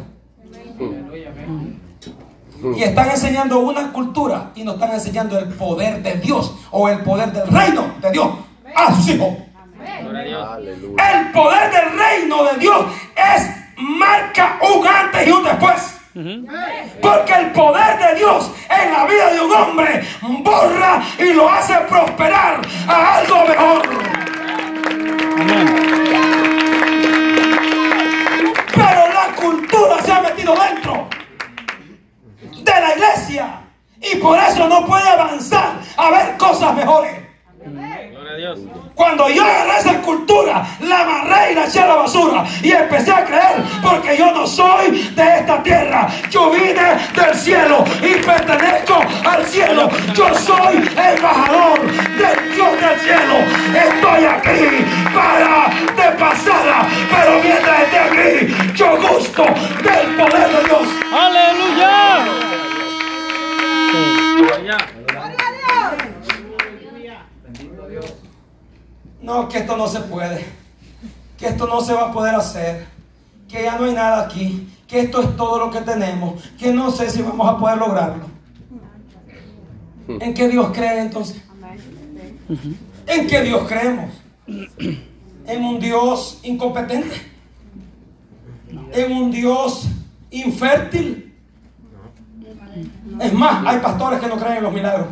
Y 2.77 2.83
están 2.83 3.11
enseñando 3.11 3.61
una 3.61 3.93
cultura 3.93 4.51
y 4.55 4.65
no 4.65 4.73
están 4.73 4.93
enseñando 4.93 5.39
el 5.39 5.49
poder 5.49 6.03
de 6.03 6.15
Dios 6.15 6.55
o 6.71 6.89
el 6.89 7.01
poder 7.01 7.33
del 7.33 7.47
reino 7.49 7.95
de 8.01 8.11
Dios 8.11 8.29
a 8.75 8.95
sus 8.95 9.09
hijos. 9.09 9.29
El 9.79 11.33
poder 11.33 11.71
del 11.71 11.99
reino 11.99 12.45
de 12.45 12.59
Dios 12.59 12.87
es 13.17 13.51
marca 13.77 14.59
un 14.61 14.87
antes 14.87 15.27
y 15.27 15.31
un 15.31 15.45
después. 15.45 15.95
Porque 17.01 17.33
el 17.33 17.53
poder 17.53 17.97
de 17.99 18.19
Dios 18.19 18.51
en 18.69 18.93
la 18.93 19.07
vida 19.07 19.33
de 19.33 19.41
un 19.41 19.53
hombre 19.53 20.03
borra 20.43 21.01
y 21.17 21.33
lo 21.33 21.49
hace 21.49 21.75
prosperar 21.89 22.61
a 22.89 23.19
algo 23.19 23.47
mejor. 23.47 23.83
Amén. 25.39 25.89
Pero 28.75 29.13
la 29.13 29.37
cultura 29.37 30.03
se 30.03 30.13
ha 30.13 30.21
metido 30.23 30.57
dentro 30.57 31.09
de 32.41 32.81
la 32.81 32.95
iglesia 32.95 33.61
y 34.01 34.08
por 34.19 34.39
eso 34.39 34.69
no 34.69 34.85
puede 34.87 35.09
avanzar 35.09 35.75
a 35.97 36.11
ver 36.11 36.37
cosas 36.37 36.75
mejores. 36.75 37.29
Cuando 38.95 39.29
yo 39.29 39.43
agarré 39.43 39.79
esa 39.79 40.01
cultura, 40.01 40.67
la 40.81 41.01
amarré 41.01 41.53
y 41.53 41.55
la 41.55 41.65
eché 41.67 41.81
a 41.81 41.87
la 41.87 41.95
basura 41.97 42.45
y 42.63 42.73
empecé 42.73 43.13
a 43.13 43.25
creer 43.25 43.63
porque 43.83 44.17
yo 44.17 44.33
no 44.33 44.47
soy 44.47 44.91
de 45.15 45.39
esta 45.39 45.63
tierra. 45.63 46.09
Yo 46.31 46.51
vine 46.51 46.99
del 47.15 47.35
cielo 47.35 47.85
y 48.01 48.15
pertenezco 48.25 49.01
al 49.25 49.45
cielo. 49.47 49.89
Yo 50.15 50.35
soy 50.35 50.77
embajador 50.77 51.81
del 51.81 52.55
Dios 52.55 52.81
del 52.81 53.01
cielo. 53.01 53.35
Estoy 53.75 54.25
aquí 54.25 54.85
para 55.15 55.69
de 55.97 56.17
pasada, 56.19 56.89
pero 57.11 57.41
mientras 57.43 57.83
esté 57.83 57.99
aquí, 57.99 58.75
yo 58.75 58.97
gusto 58.97 59.45
del 59.45 60.17
poder 60.17 60.49
de 60.49 60.65
Dios. 60.65 60.89
Aleluya. 61.13 62.48
No, 69.21 69.49
que 69.49 69.59
esto 69.59 69.77
no 69.77 69.87
se 69.87 70.01
puede. 70.01 70.47
Que 71.37 71.49
esto 71.49 71.67
no 71.67 71.81
se 71.81 71.93
va 71.93 72.09
a 72.09 72.13
poder 72.13 72.35
hacer. 72.35 72.87
Que 73.49 73.65
ya 73.65 73.77
no 73.77 73.85
hay 73.85 73.93
nada 73.93 74.25
aquí. 74.25 74.69
Que 74.87 75.01
esto 75.01 75.21
es 75.21 75.37
todo 75.37 75.59
lo 75.59 75.71
que 75.71 75.81
tenemos. 75.81 76.43
Que 76.59 76.73
no 76.73 76.91
sé 76.91 77.11
si 77.11 77.23
vamos 77.23 77.49
a 77.49 77.59
poder 77.59 77.79
lograrlo. 77.79 78.27
¿En 80.09 80.33
qué 80.33 80.49
Dios 80.49 80.71
cree 80.73 81.01
entonces? 81.01 81.43
¿En 83.07 83.27
qué 83.27 83.43
Dios 83.43 83.69
creemos? 83.69 84.11
¿En 85.47 85.65
un 85.65 85.79
Dios 85.79 86.41
incompetente? 86.43 87.15
¿En 88.93 89.13
un 89.13 89.31
Dios 89.31 89.87
infértil? 90.31 91.28
Es 93.21 93.33
más, 93.33 93.67
hay 93.67 93.79
pastores 93.79 94.21
que 94.21 94.27
no 94.27 94.37
creen 94.37 94.59
en 94.59 94.63
los 94.65 94.73
milagros. 94.73 95.09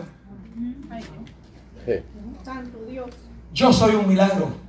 Sí. 1.85 1.92
Santo 2.44 2.79
Dios. 2.88 3.11
Yo 3.52 3.72
soy 3.72 3.94
un 3.94 4.09
milagro. 4.09 4.66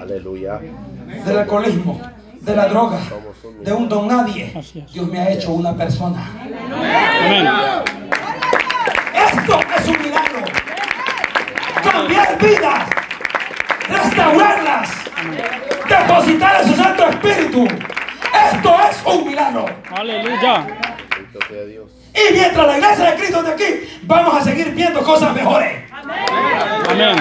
Aleluya. 0.00 0.60
del 1.24 1.38
alcoholismo, 1.38 2.00
de 2.40 2.56
la 2.56 2.66
droga, 2.66 2.98
de 3.62 3.72
un 3.72 3.88
don 3.88 4.08
nadie. 4.08 4.52
Dios 4.92 5.08
me 5.08 5.20
ha 5.20 5.30
hecho 5.30 5.52
una 5.52 5.76
persona. 5.76 6.30
Amén. 6.40 7.46
Esto 9.14 9.60
es 9.76 9.88
un 9.88 10.02
milagro. 10.02 10.40
Cambiar 11.82 12.38
vidas, 12.38 12.88
restaurarlas, 13.88 14.90
depositar 15.88 16.62
en 16.62 16.68
su 16.68 16.74
Santo 16.74 17.08
Espíritu. 17.08 17.66
Esto 18.52 18.76
es 18.90 19.14
un 19.14 19.26
milagro. 19.26 19.66
Aleluya. 19.94 20.66
Bendito 21.16 21.38
sea 21.48 21.64
Dios. 21.64 21.90
Y 22.14 22.32
mientras 22.34 22.66
la 22.66 22.78
iglesia 22.78 23.10
de 23.10 23.16
Cristo 23.16 23.42
de 23.42 23.52
aquí, 23.52 23.98
vamos 24.02 24.36
a 24.36 24.44
seguir 24.44 24.70
viendo 24.72 25.02
cosas 25.02 25.34
mejores. 25.34 25.84
Amén. 26.90 27.16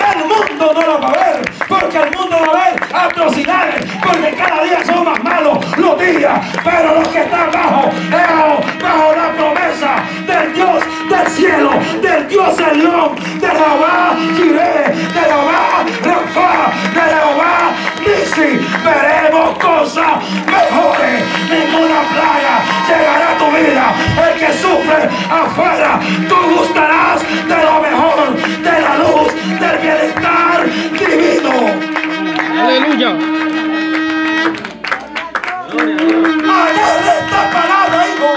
El 0.00 0.24
mundo 0.24 0.72
no 0.74 0.86
lo 0.86 1.00
va 1.00 1.08
a 1.08 1.12
ver, 1.12 1.52
porque 1.68 1.98
el 1.98 2.16
mundo 2.16 2.36
va 2.40 2.52
a 2.52 2.70
ver 2.70 2.82
atrocidades, 2.94 3.84
porque 4.02 4.34
cada 4.34 4.64
día 4.64 4.84
son 4.84 5.04
más 5.04 5.22
malos 5.22 5.58
los 5.76 5.98
días, 5.98 6.40
pero 6.64 6.94
los 6.94 7.08
que 7.08 7.20
están 7.20 7.50
bajo, 7.52 7.90
bajo, 8.10 8.60
bajo 8.82 9.14
la 9.14 9.32
promesa 9.32 10.02
del 10.26 10.54
Dios 10.54 10.84
del 11.08 11.28
cielo, 11.28 11.70
del 12.00 12.28
Dios 12.28 12.56
del 12.56 12.78
león, 12.78 13.14
de 13.40 13.48
Jehová 13.48 14.16
Jireh, 14.36 14.94
de 15.14 15.20
Jehová 15.20 15.84
Rafa, 16.02 16.72
de 16.94 17.00
Jehová 17.00 17.74
Nisi, 18.00 18.50
veremos 18.84 19.58
cosas 19.58 20.22
mejores, 20.46 21.22
ninguna 21.50 22.00
plaga 22.12 22.54
llegará 22.88 23.28
a 23.32 23.38
tu 23.38 23.46
vida, 23.56 23.94
el 24.26 24.34
que 24.38 24.52
sufre 24.54 25.08
afuera, 25.30 26.00
tú 26.28 26.36
gustarás 26.56 27.20
de 27.22 27.58
lo 27.64 27.80
mejor, 27.80 28.36
de 28.36 28.80
la 28.80 28.98
luz, 28.98 29.32
del 29.60 29.78
bienestar 29.78 30.64
divino. 30.98 31.52
Aleluya. 32.62 33.10
Agarra 36.50 37.12
esta 37.20 37.40
palabra, 37.52 37.98
hijo. 38.08 38.30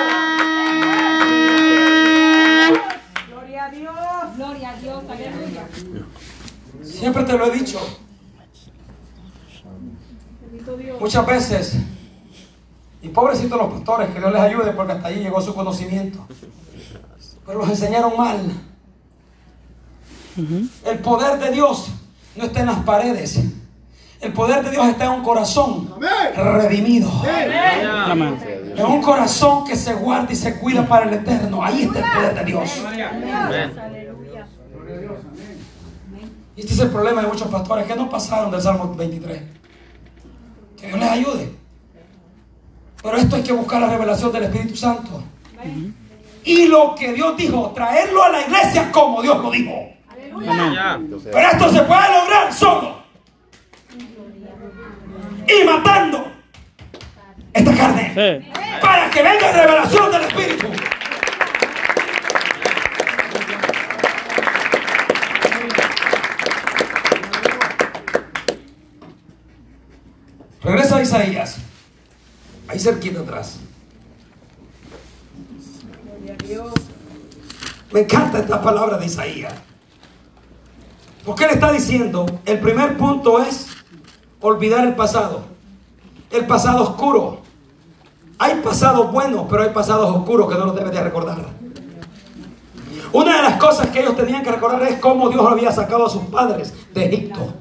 Gloria 3.28 3.66
a 3.66 3.70
Dios. 3.70 3.94
Gloria 4.38 4.70
a 4.70 4.76
Dios. 4.76 5.04
Aleluya. 5.10 5.64
Siempre 6.84 7.24
te 7.24 7.38
lo 7.38 7.46
he 7.46 7.52
dicho. 7.52 8.03
Muchas 11.00 11.26
veces, 11.26 11.78
y 13.02 13.10
pobrecitos 13.10 13.58
los 13.58 13.74
pastores, 13.74 14.10
que 14.10 14.20
Dios 14.20 14.32
les 14.32 14.42
ayude 14.42 14.72
porque 14.72 14.94
hasta 14.94 15.08
allí 15.10 15.20
llegó 15.20 15.42
su 15.42 15.54
conocimiento. 15.54 16.26
Pero 17.46 17.60
los 17.60 17.70
enseñaron 17.70 18.16
mal. 18.18 18.40
El 20.86 21.00
poder 21.00 21.40
de 21.40 21.52
Dios 21.52 21.90
no 22.36 22.46
está 22.46 22.62
en 22.62 22.66
las 22.68 22.80
paredes. 22.80 23.40
El 24.22 24.32
poder 24.32 24.64
de 24.64 24.72
Dios 24.72 24.88
está 24.88 25.06
en 25.06 25.12
un 25.12 25.24
corazón 25.24 25.94
redimido. 26.36 27.12
Amén. 28.08 28.40
En 28.76 28.86
un 28.86 29.02
corazón 29.02 29.66
que 29.66 29.76
se 29.76 29.94
guarda 29.94 30.32
y 30.32 30.36
se 30.36 30.58
cuida 30.60 30.88
para 30.88 31.06
el 31.06 31.14
eterno. 31.14 31.62
Ahí 31.62 31.84
está 31.84 32.00
el 32.00 32.06
poder 32.16 32.36
de 32.36 32.46
Dios. 32.46 32.82
Y 36.56 36.62
este 36.62 36.74
es 36.74 36.80
el 36.80 36.90
problema 36.90 37.22
de 37.22 37.28
muchos 37.28 37.48
pastores 37.50 37.86
que 37.86 37.96
no 37.96 38.10
pasaron 38.10 38.50
del 38.50 38.62
Salmo 38.62 38.96
23. 38.96 39.42
Que 40.84 40.90
Dios 40.90 41.00
les 41.00 41.10
ayude. 41.10 41.50
Pero 43.02 43.18
esto 43.18 43.36
hay 43.38 43.44
que 43.44 43.54
buscar 43.54 43.80
la 43.80 43.88
revelación 43.90 44.34
del 44.34 44.44
Espíritu 44.44 44.76
Santo. 44.76 45.24
Y 46.44 46.68
lo 46.68 46.94
que 46.94 47.14
Dios 47.14 47.38
dijo, 47.38 47.72
traerlo 47.74 48.22
a 48.22 48.30
la 48.30 48.42
iglesia 48.42 48.92
como 48.92 49.22
Dios 49.22 49.42
lo 49.42 49.50
dijo. 49.50 49.72
Pero 51.32 51.50
esto 51.52 51.72
se 51.72 51.82
puede 51.84 52.20
lograr 52.20 52.54
solo. 52.54 53.02
Y 55.48 55.66
matando 55.66 56.28
esta 57.54 57.76
carne. 57.76 58.12
Sí. 58.14 58.52
Para 58.82 59.10
que 59.10 59.24
venga 59.24 59.52
revelación 59.54 60.12
del 60.12 60.22
Espíritu. 60.24 60.68
Isaías. 71.04 71.58
Ahí 72.68 72.80
cerquita 72.80 73.20
atrás. 73.20 73.60
Me 77.92 78.00
encanta 78.00 78.40
esta 78.40 78.62
palabra 78.62 78.98
de 78.98 79.06
Isaías. 79.06 79.54
Porque 81.26 81.46
él 81.46 81.52
está 81.52 81.72
diciendo, 81.72 82.26
el 82.46 82.60
primer 82.60 82.98
punto 82.98 83.42
es 83.42 83.68
olvidar 84.42 84.86
el 84.86 84.96
pasado. 84.96 85.44
El 86.32 86.46
pasado 86.48 86.84
oscuro. 86.84 87.42
Hay 88.40 88.56
pasados 88.62 89.12
buenos, 89.12 89.46
pero 89.50 89.64
hay 89.64 89.70
pasados 89.70 90.10
oscuros 90.16 90.52
que 90.52 90.56
no 90.58 90.66
los 90.66 90.76
debes 90.76 90.92
de 90.92 91.04
recordar. 91.04 91.38
Una 93.14 93.38
de 93.38 93.44
las 93.44 93.58
cosas 93.58 93.88
que 93.90 94.00
ellos 94.00 94.16
tenían 94.16 94.44
que 94.44 94.52
recordar 94.52 94.82
es 94.84 94.98
cómo 94.98 95.30
Dios 95.30 95.46
había 95.48 95.72
sacado 95.72 96.08
a 96.08 96.10
sus 96.10 96.24
padres 96.24 96.74
de 96.94 97.06
Egipto. 97.06 97.54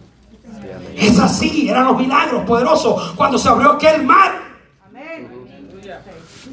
Es 0.97 1.19
así, 1.19 1.69
eran 1.69 1.87
los 1.87 1.97
milagros 1.97 2.45
poderosos 2.45 3.13
cuando 3.17 3.39
se 3.39 3.49
abrió 3.49 3.73
aquel 3.73 4.05
mar. 4.05 4.33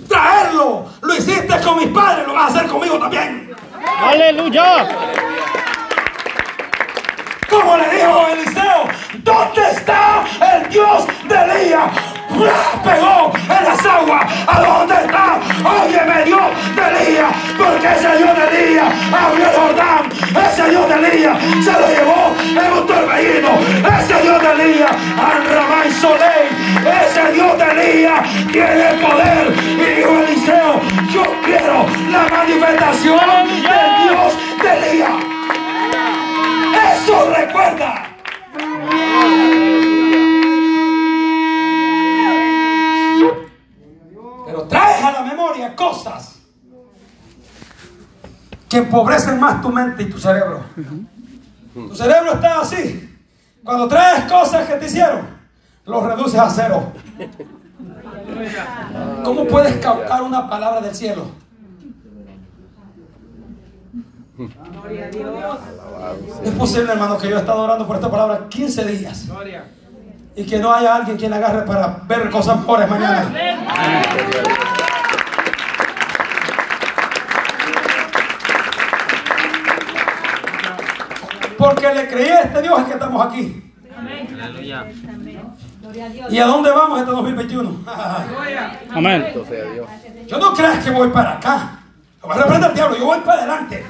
Traerlo, 0.07 0.85
lo 1.01 1.15
hiciste 1.15 1.61
con 1.61 1.77
mis 1.77 1.87
padres, 1.87 2.25
lo 2.27 2.33
vas 2.33 2.55
a 2.55 2.57
hacer 2.57 2.69
conmigo 2.69 2.97
también. 2.97 3.55
Aleluya. 4.01 4.87
Como 7.49 7.77
le 7.77 7.89
dijo 7.89 8.27
Eliseo, 8.31 8.83
¿dónde 9.23 9.71
está 9.71 10.23
el 10.53 10.69
Dios 10.69 11.05
de 11.27 11.35
Elías? 11.35 11.91
Pegó 12.83 13.33
en 13.35 13.63
las 13.65 13.85
aguas. 13.85 14.25
¿A 14.47 14.61
dónde 14.61 14.93
está? 14.93 15.39
Óyeme, 15.65 16.23
Dios 16.23 16.41
de 16.75 17.09
Elías. 17.11 17.33
Porque 17.57 17.87
ese 17.87 18.17
Dios 18.17 18.37
de 18.37 18.65
Elías 18.65 18.93
abrió 19.11 19.49
el 19.49 19.55
Jordán. 19.55 20.09
Ese 20.51 20.69
Dios 20.69 20.87
de 20.87 20.95
Elías 20.95 21.37
se 21.63 21.71
lo 21.73 21.87
llevó 21.87 22.35
en 22.49 22.73
un 22.73 22.87
torbellino. 22.87 23.49
Manifestación 33.05 33.47
del 33.47 34.03
Dios 34.03 34.33
de 34.61 34.89
Elías. 34.89 35.23
Eso 36.93 37.33
recuerda. 37.35 38.05
Pero 44.45 44.63
traes 44.63 45.03
a 45.03 45.11
la 45.11 45.21
memoria 45.21 45.75
cosas 45.75 46.39
que 48.67 48.77
empobrecen 48.77 49.39
más 49.39 49.61
tu 49.61 49.69
mente 49.69 50.03
y 50.03 50.09
tu 50.09 50.19
cerebro. 50.19 50.63
Tu 51.73 51.95
cerebro 51.95 52.33
está 52.33 52.61
así. 52.61 53.05
Cuando 53.63 53.87
traes 53.87 54.31
cosas 54.31 54.67
que 54.67 54.75
te 54.75 54.85
hicieron, 54.85 55.27
los 55.85 56.03
reduces 56.03 56.39
a 56.39 56.49
cero. 56.49 56.91
¿Cómo 59.23 59.45
puedes 59.45 59.77
captar 59.77 60.21
una 60.21 60.49
palabra 60.49 60.81
del 60.81 60.95
cielo? 60.95 61.48
Es 66.43 66.51
posible, 66.51 66.93
hermano, 66.93 67.17
que 67.17 67.29
yo 67.29 67.35
he 67.35 67.39
estado 67.39 67.63
orando 67.63 67.85
por 67.85 67.97
esta 67.97 68.09
palabra 68.09 68.47
15 68.47 68.85
días. 68.85 69.27
Y 70.35 70.45
que 70.45 70.59
no 70.59 70.71
haya 70.71 70.95
alguien 70.95 71.17
quien 71.17 71.31
la 71.31 71.37
agarre 71.37 71.63
para 71.63 71.99
ver 72.07 72.29
cosas 72.29 72.57
mejores 72.59 72.89
mañana. 72.89 73.29
Porque 81.57 81.93
le 81.93 82.07
creí 82.07 82.29
a 82.29 82.41
este 82.41 82.61
Dios 82.61 82.79
es 82.79 82.85
que 82.85 82.93
estamos 82.93 83.25
aquí. 83.25 83.73
Aleluya. 84.41 84.85
Gloria 85.81 86.05
a 86.05 86.09
Dios. 86.09 86.31
¿Y 86.33 86.39
a 86.39 86.45
dónde 86.45 86.71
vamos 86.71 86.99
este 86.99 87.11
2021? 87.11 87.83
Amén. 88.91 89.25
Dios. 89.33 89.89
Yo 90.27 90.37
no 90.37 90.53
creas 90.53 90.85
que 90.85 90.91
voy 90.91 91.09
para 91.09 91.33
acá. 91.33 91.78
Lo 92.21 92.27
va 92.27 92.35
a 92.35 92.37
reprender 92.39 92.69
el 92.69 92.75
diablo, 92.75 92.97
yo 92.97 93.05
voy 93.05 93.19
para 93.19 93.39
adelante. 93.39 93.85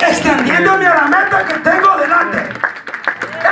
Extendiéndome 0.00 0.86
a 0.86 0.94
la 0.94 1.02
meta 1.06 1.44
que 1.46 1.54
tengo 1.60 1.96
delante. 1.96 2.38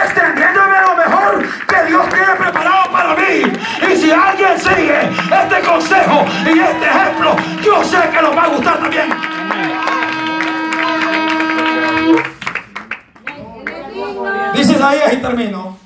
Extendiéndome 0.04 0.76
a 0.76 0.82
lo 0.82 0.96
mejor 0.96 1.48
que 1.68 1.84
Dios 1.86 2.08
tiene 2.08 2.34
preparado 2.36 2.90
para 2.90 3.14
mí. 3.14 3.52
Y 3.92 3.96
si 3.96 4.10
alguien 4.10 4.58
sigue 4.58 5.00
este 5.00 5.60
consejo 5.68 6.24
y 6.44 6.58
este 6.58 6.86
ejemplo, 6.86 7.36
yo 7.64 7.84
sé 7.84 7.98
que 8.10 8.22
nos 8.22 8.36
va 8.36 8.42
a 8.42 8.48
gustar 8.48 8.80
también. 8.80 9.10
Dice 14.54 14.72
Isaías 14.72 15.12
y 15.12 15.16
termino. 15.18 15.78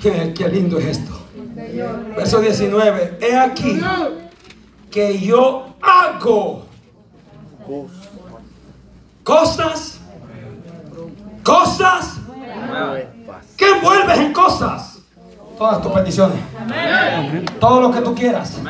Qué, 0.00 0.32
qué 0.36 0.48
lindo 0.48 0.78
es 0.78 0.86
esto. 0.86 1.26
Verso 2.16 2.40
19. 2.40 3.18
He 3.20 3.36
aquí 3.36 3.80
que 4.92 5.18
yo 5.18 5.74
hago 5.80 6.66
cosas, 9.24 10.00
cosas 11.42 12.20
que 13.56 13.70
envuelves 13.70 14.18
en 14.18 14.32
cosas. 14.32 14.98
Todas 15.58 15.82
tus 15.82 15.92
peticiones, 15.92 16.38
todo 17.60 17.80
lo 17.80 17.92
que 17.92 18.00
tú 18.00 18.14
quieras, 18.14 18.60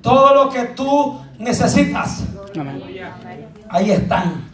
todo 0.00 0.34
lo 0.34 0.50
que 0.50 0.64
tú 0.66 1.20
necesitas, 1.38 2.24
ahí 3.68 3.90
están. 3.90 4.44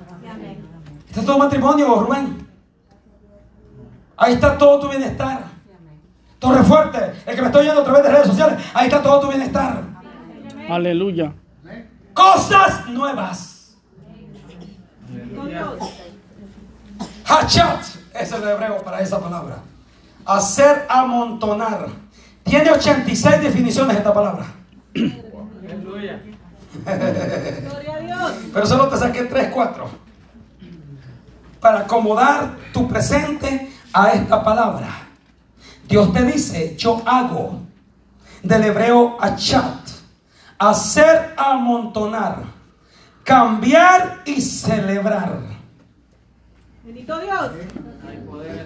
Este 1.08 1.20
es 1.20 1.26
tu 1.26 1.38
matrimonio, 1.38 2.00
Rubén. 2.00 2.46
Ahí 4.16 4.34
está 4.34 4.56
todo 4.56 4.80
tu 4.80 4.88
bienestar. 4.88 5.44
Torre 6.38 6.62
fuerte, 6.62 6.98
el 7.26 7.34
que 7.34 7.40
me 7.40 7.48
estoy 7.48 7.66
yendo 7.66 7.80
a 7.80 7.84
través 7.84 8.02
de 8.04 8.08
redes 8.10 8.26
sociales, 8.28 8.64
ahí 8.72 8.86
está 8.86 9.02
todo 9.02 9.20
tu 9.20 9.28
bienestar. 9.28 9.97
Aleluya. 10.68 11.32
Cosas 12.12 12.88
nuevas. 12.88 13.76
Hachat 17.24 17.84
es 18.14 18.32
el 18.32 18.42
hebreo 18.42 18.82
para 18.82 19.00
esa 19.00 19.20
palabra. 19.20 19.58
Hacer 20.24 20.86
amontonar. 20.88 21.88
Tiene 22.42 22.70
86 22.70 23.40
definiciones 23.42 23.96
esta 23.96 24.12
palabra. 24.12 24.46
Gloria 24.94 26.20
a 27.94 28.00
Dios. 28.00 28.32
Pero 28.52 28.66
solo 28.66 28.88
te 28.88 28.96
saqué 28.96 29.24
3, 29.24 29.50
4. 29.52 29.88
Para 31.60 31.80
acomodar 31.80 32.56
tu 32.72 32.88
presente 32.88 33.72
a 33.92 34.10
esta 34.10 34.42
palabra. 34.44 34.88
Dios 35.88 36.12
te 36.12 36.22
dice, 36.24 36.76
yo 36.76 37.02
hago. 37.06 37.60
Del 38.42 38.64
hebreo 38.64 39.16
achat. 39.20 39.87
Hacer 40.58 41.34
amontonar. 41.36 42.42
Cambiar 43.24 44.22
y 44.24 44.40
celebrar. 44.40 45.40
Bendito 46.82 47.18
Dios. 47.20 47.50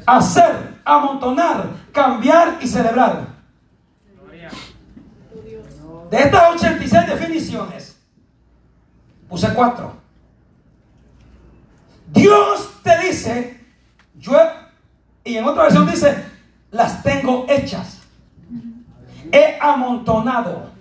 Hacer, 0.06 0.80
amontonar, 0.84 1.66
cambiar 1.92 2.58
y 2.60 2.68
celebrar. 2.68 3.26
De 6.10 6.18
estas 6.18 6.54
86 6.54 7.06
definiciones, 7.06 7.96
puse 9.28 9.52
cuatro. 9.54 9.94
Dios 12.12 12.70
te 12.82 12.98
dice, 12.98 13.60
yo, 14.14 14.36
y 15.24 15.36
en 15.36 15.44
otra 15.44 15.64
versión 15.64 15.86
dice, 15.90 16.24
las 16.70 17.02
tengo 17.02 17.46
hechas. 17.48 18.02
He 19.32 19.58
amontonado. 19.60 20.71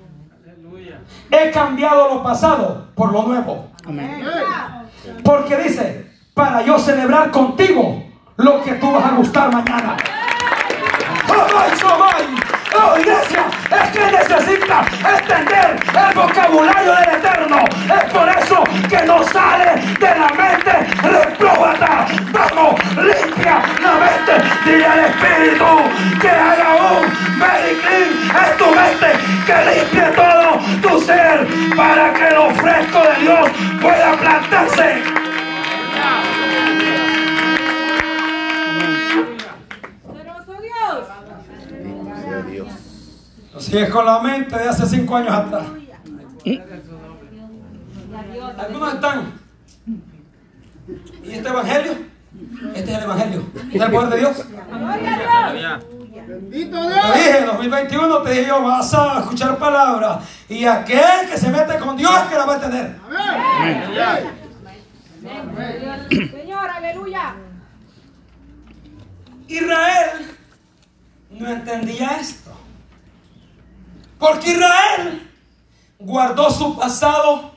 He 1.30 1.52
cambiado 1.52 2.13
lo 2.13 2.24
pasado 2.24 2.88
por 2.95 3.12
lo 3.12 3.24
nuevo. 3.24 3.69
Amén. 3.86 4.24
Porque 5.24 5.58
dice, 5.58 6.12
para 6.34 6.62
yo 6.63 6.78
celebrar 6.78 7.32
contigo 7.32 8.04
lo 8.38 8.62
que 8.63 8.74
tú 8.74 8.91
vas 8.91 9.06
a 9.06 9.15
gustar 9.15 9.54
mañana. 9.54 9.97
¡Ay, 12.74 12.80
ay! 12.80 12.90
¡Oh, 12.90 13.00
iglesia! 13.00 13.46
Es 13.72 13.92
que 13.92 14.06
necesita 14.12 14.82
extender 15.16 15.80
el 16.10 16.15
vocabulario 16.15 16.94
del 16.96 17.10
Eterno. 17.15 17.63
Es 17.86 18.04
por 18.12 18.30
eso 18.30 18.63
que 18.90 19.06
no 19.06 19.24
sale 19.24 19.82
de 20.00 20.19
la 20.19 20.28
mente 20.30 20.88
retrógrada. 21.04 22.08
Vamos, 22.32 22.80
limpia 22.96 23.62
la 23.82 23.94
mente. 23.94 24.34
Dile 24.65 24.86
al 24.86 25.00
Espíritu 25.00 25.65
que 26.19 26.30
haga 26.30 26.76
un 26.76 27.40
very 27.40 27.76
clean 27.82 28.12
en 28.44 28.58
tu 28.58 28.65
mente. 28.65 29.10
Que 29.46 29.56
limpie 29.69 30.12
todo 30.15 30.60
tu 30.82 31.02
ser 31.06 31.48
para 31.76 32.13
que 32.13 32.36
lo 32.36 32.50
fresco 32.52 33.00
de 33.00 33.22
Dios 33.22 33.50
pueda 33.82 34.12
plantarse. 34.17 35.21
Sigues 43.62 43.90
con 43.92 44.06
la 44.06 44.20
mente 44.20 44.58
de 44.58 44.68
hace 44.68 44.88
cinco 44.88 45.16
años 45.16 45.34
atrás. 45.34 45.66
Dios. 46.44 46.62
Algunos 48.58 48.94
están. 48.94 49.34
¿Y 51.24 51.32
este 51.32 51.48
evangelio? 51.48 51.92
Este 52.74 52.92
es 52.92 52.98
el 52.98 53.04
evangelio. 53.04 53.44
¿Es 53.72 53.82
el 53.82 53.92
poder 53.92 54.10
de 54.10 54.18
Dios? 54.18 54.46
Gloria 54.68 55.14
a 55.14 55.20
Dios. 55.20 55.32
Aleluya. 55.36 55.80
Te 56.28 56.40
dije, 56.50 57.38
en 57.40 57.46
2021 57.46 58.22
te 58.24 58.30
dije 58.32 58.46
yo, 58.48 58.64
vas 58.64 58.94
a 58.96 59.20
escuchar 59.20 59.58
palabras. 59.58 60.26
Y 60.50 60.66
aquel 60.66 61.30
que 61.30 61.38
se 61.38 61.50
mete 61.50 61.78
con 61.78 61.96
Dios 61.96 62.12
es 62.16 62.30
que 62.30 62.36
la 62.36 62.46
va 62.46 62.56
a 62.56 62.60
tener. 62.60 62.96
Señor, 66.10 66.70
aleluya. 66.70 67.36
Israel 69.48 70.36
no 71.32 71.48
entendía 71.48 72.18
esto. 72.20 72.61
Porque 74.22 74.52
Israel 74.52 75.28
guardó 75.98 76.52
su 76.52 76.78
pasado 76.78 77.54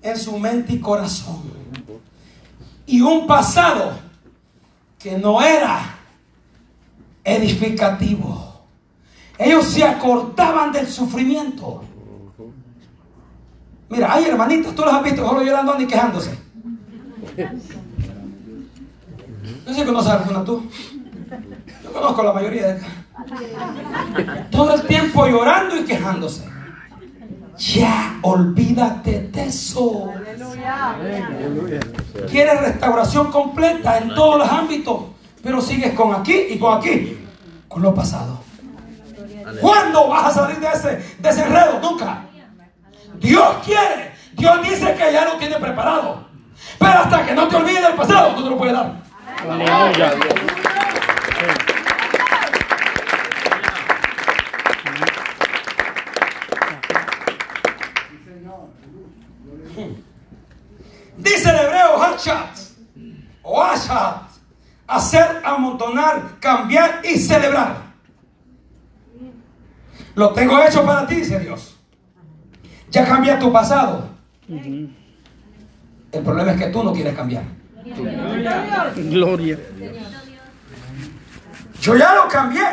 en 0.00 0.16
su 0.16 0.38
mente 0.38 0.74
y 0.74 0.78
corazón. 0.78 1.42
Y 2.86 3.00
un 3.00 3.26
pasado 3.26 3.98
que 4.96 5.18
no 5.18 5.42
era 5.42 5.96
edificativo. 7.24 8.62
Ellos 9.36 9.64
se 9.64 9.82
acordaban 9.82 10.70
del 10.70 10.86
sufrimiento. 10.86 11.82
Mira, 13.88 14.14
hay 14.14 14.26
hermanitos, 14.26 14.72
tú 14.72 14.82
los 14.82 14.94
has 14.94 15.02
visto, 15.02 15.26
solo 15.26 15.42
llorando 15.42 15.76
ni 15.76 15.84
quejándose. 15.84 16.38
No 19.66 19.74
sé 19.74 19.80
si 19.80 19.84
conoces 19.84 20.12
alguna 20.12 20.44
tú. 20.44 20.62
Yo 21.82 21.92
conozco 21.92 22.22
la 22.22 22.32
mayoría 22.32 22.66
de 22.68 22.72
acá. 22.74 23.03
Todo 24.50 24.74
el 24.74 24.82
tiempo 24.86 25.26
llorando 25.26 25.76
y 25.76 25.84
quejándose. 25.84 26.48
Ya, 27.56 28.18
olvídate 28.22 29.28
de 29.28 29.44
eso. 29.44 30.12
Quieres 32.30 32.60
restauración 32.60 33.30
completa 33.30 33.98
en 33.98 34.08
todos 34.08 34.38
los 34.38 34.48
ámbitos, 34.48 35.04
pero 35.42 35.60
sigues 35.60 35.94
con 35.94 36.14
aquí 36.14 36.34
y 36.50 36.58
con 36.58 36.78
aquí, 36.78 37.24
con 37.68 37.82
lo 37.82 37.94
pasado. 37.94 38.40
¿Cuándo 39.60 40.08
vas 40.08 40.26
a 40.26 40.30
salir 40.30 40.58
de 40.58 40.68
ese, 40.68 41.16
de 41.18 41.28
ese 41.28 41.42
enredo? 41.42 41.78
Nunca. 41.80 42.24
Dios 43.20 43.56
quiere. 43.64 44.12
Dios 44.32 44.62
dice 44.62 44.94
que 44.94 45.12
ya 45.12 45.24
lo 45.24 45.36
tiene 45.36 45.56
preparado. 45.56 46.24
Pero 46.78 46.92
hasta 46.92 47.24
que 47.24 47.34
no 47.34 47.46
te 47.46 47.56
olvides 47.56 47.82
del 47.82 47.94
pasado, 47.94 48.32
no 48.32 48.42
te 48.42 48.50
lo 48.50 48.58
puede 48.58 48.72
dar. 48.72 48.94
Aleluya. 49.48 50.14
Dice 61.24 61.48
el 61.48 61.56
hebreo 61.56 61.98
Hachat 61.98 62.58
o 63.42 63.62
hacer, 64.86 65.26
amontonar, 65.42 66.38
cambiar 66.38 67.00
y 67.02 67.18
celebrar. 67.18 67.76
Lo 70.14 70.32
tengo 70.34 70.62
hecho 70.62 70.84
para 70.84 71.06
ti, 71.06 71.16
dice 71.16 71.38
Dios. 71.40 71.76
Ya 72.90 73.06
cambié 73.06 73.36
tu 73.36 73.50
pasado. 73.50 74.10
El 74.46 76.22
problema 76.22 76.52
es 76.52 76.60
que 76.60 76.66
tú 76.68 76.84
no 76.84 76.92
quieres 76.92 77.16
cambiar. 77.16 77.44
Gloria. 78.96 79.58
Yo 81.80 81.96
ya 81.96 82.14
lo 82.14 82.28
cambié. 82.28 82.66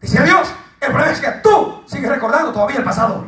Dice 0.00 0.22
Dios. 0.22 0.54
El 0.80 0.88
problema 0.92 1.12
es 1.12 1.20
que 1.20 1.30
tú 1.42 1.82
sigues 1.86 2.08
recordando 2.08 2.52
todavía 2.52 2.76
el 2.78 2.84
pasado. 2.84 3.26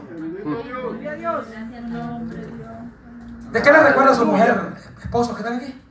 ¿De 3.53 3.63
qué 3.63 3.73
le 3.73 3.83
recuerda 3.83 4.13
a 4.13 4.15
su 4.15 4.27
mujer, 4.27 4.61
esposos 5.03 5.35
que 5.35 5.43
están 5.43 5.57
aquí? 5.57 5.83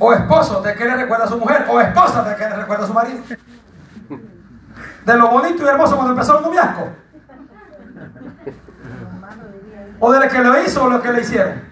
O 0.00 0.12
esposo, 0.12 0.62
¿de 0.62 0.74
qué 0.74 0.84
le 0.84 0.96
recuerda 0.96 1.24
a 1.24 1.28
su 1.28 1.38
mujer? 1.38 1.64
O 1.68 1.80
esposa, 1.80 2.24
¿de 2.24 2.36
qué 2.36 2.48
le 2.48 2.56
recuerda 2.56 2.84
a 2.84 2.86
su 2.86 2.94
marido? 2.94 3.22
De 5.06 5.16
lo 5.16 5.30
bonito 5.30 5.62
y 5.62 5.68
hermoso 5.68 5.94
cuando 5.94 6.12
empezó 6.12 6.38
el 6.38 6.44
noviazgo. 6.44 6.92
O 10.00 10.12
de 10.12 10.20
lo 10.20 10.28
que 10.28 10.38
lo 10.42 10.62
hizo 10.62 10.84
o 10.84 10.90
lo 10.90 11.00
que 11.00 11.12
le 11.12 11.20
hicieron. 11.20 11.62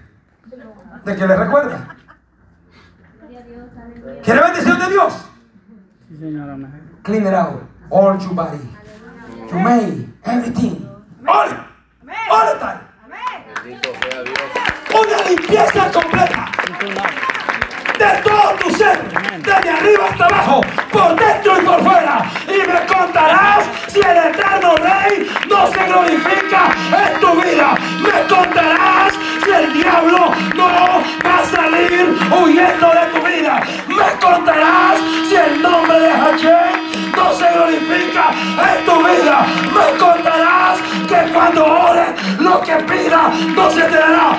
¿De 1.04 1.16
qué 1.16 1.26
le 1.26 1.36
recuerda? 1.36 1.96
¿Quiere 4.22 4.40
bendición 4.40 4.78
de 4.78 4.88
Dios? 4.90 5.26
Sí, 6.08 6.16
señor, 6.18 6.50
amén. 6.50 6.98
Clean 7.02 7.26
it 7.26 7.34
out. 7.34 7.62
All 7.90 8.16
your 8.18 8.34
body. 8.34 8.58
You 9.50 9.58
may. 9.58 10.08
Everything. 10.24 10.88
All. 11.26 11.71
All 12.30 12.46
the 12.46 12.58
time. 12.58 12.80
Bendito 13.64 13.92
sea 14.02 14.22
Dios. 14.22 14.38
Una 14.94 15.28
limpieza 15.28 15.90
completa. 15.92 16.50
De 17.98 18.22
todo 18.22 18.54
tu 18.60 18.70
ser. 18.76 18.98
Desde 19.38 19.70
arriba 19.70 20.06
hasta 20.10 20.24
abajo. 20.26 20.60
Por 20.90 21.16
dentro 21.16 21.58
y 21.60 21.64
por 21.64 21.82
fuera. 21.82 22.30
Y 22.48 22.66
me 22.68 22.86
contarás 22.86 23.64
si 23.88 24.00
el 24.00 24.16
eterno 24.16 24.74
rey 24.76 25.30
no 25.48 25.66
se 25.72 25.84
glorifica 25.84 26.74
en 27.04 27.20
tu 27.20 27.40
vida. 27.40 27.74
Me 28.02 28.34
contarás 28.34 29.12
si 29.44 29.50
el 29.50 29.72
diablo 29.72 30.32
no 30.54 31.02
va 31.24 31.38
a 31.38 31.44
salir 31.46 32.18
huyendo 32.30 32.90
de 32.90 33.06
tu 33.12 33.26
vida. 33.26 33.60
Me 33.88 34.18
contarás 34.20 34.98
si 35.28 35.34
el 35.36 35.62
nombre 35.62 35.98
de 36.00 36.10
Hashem 36.10 37.12
no 37.16 37.32
se 37.34 37.52
glorifica 37.52 38.30
en 38.30 38.84
tu 38.84 38.98
vida. 38.98 39.46
Me 39.74 39.98
contarás 39.98 40.31
cuando 41.42 41.64
ores 41.64 42.38
lo 42.38 42.60
que 42.60 42.76
pidas 42.76 43.34
no 43.48 43.70
se 43.70 43.82
te 43.82 43.96
dará. 43.96 44.38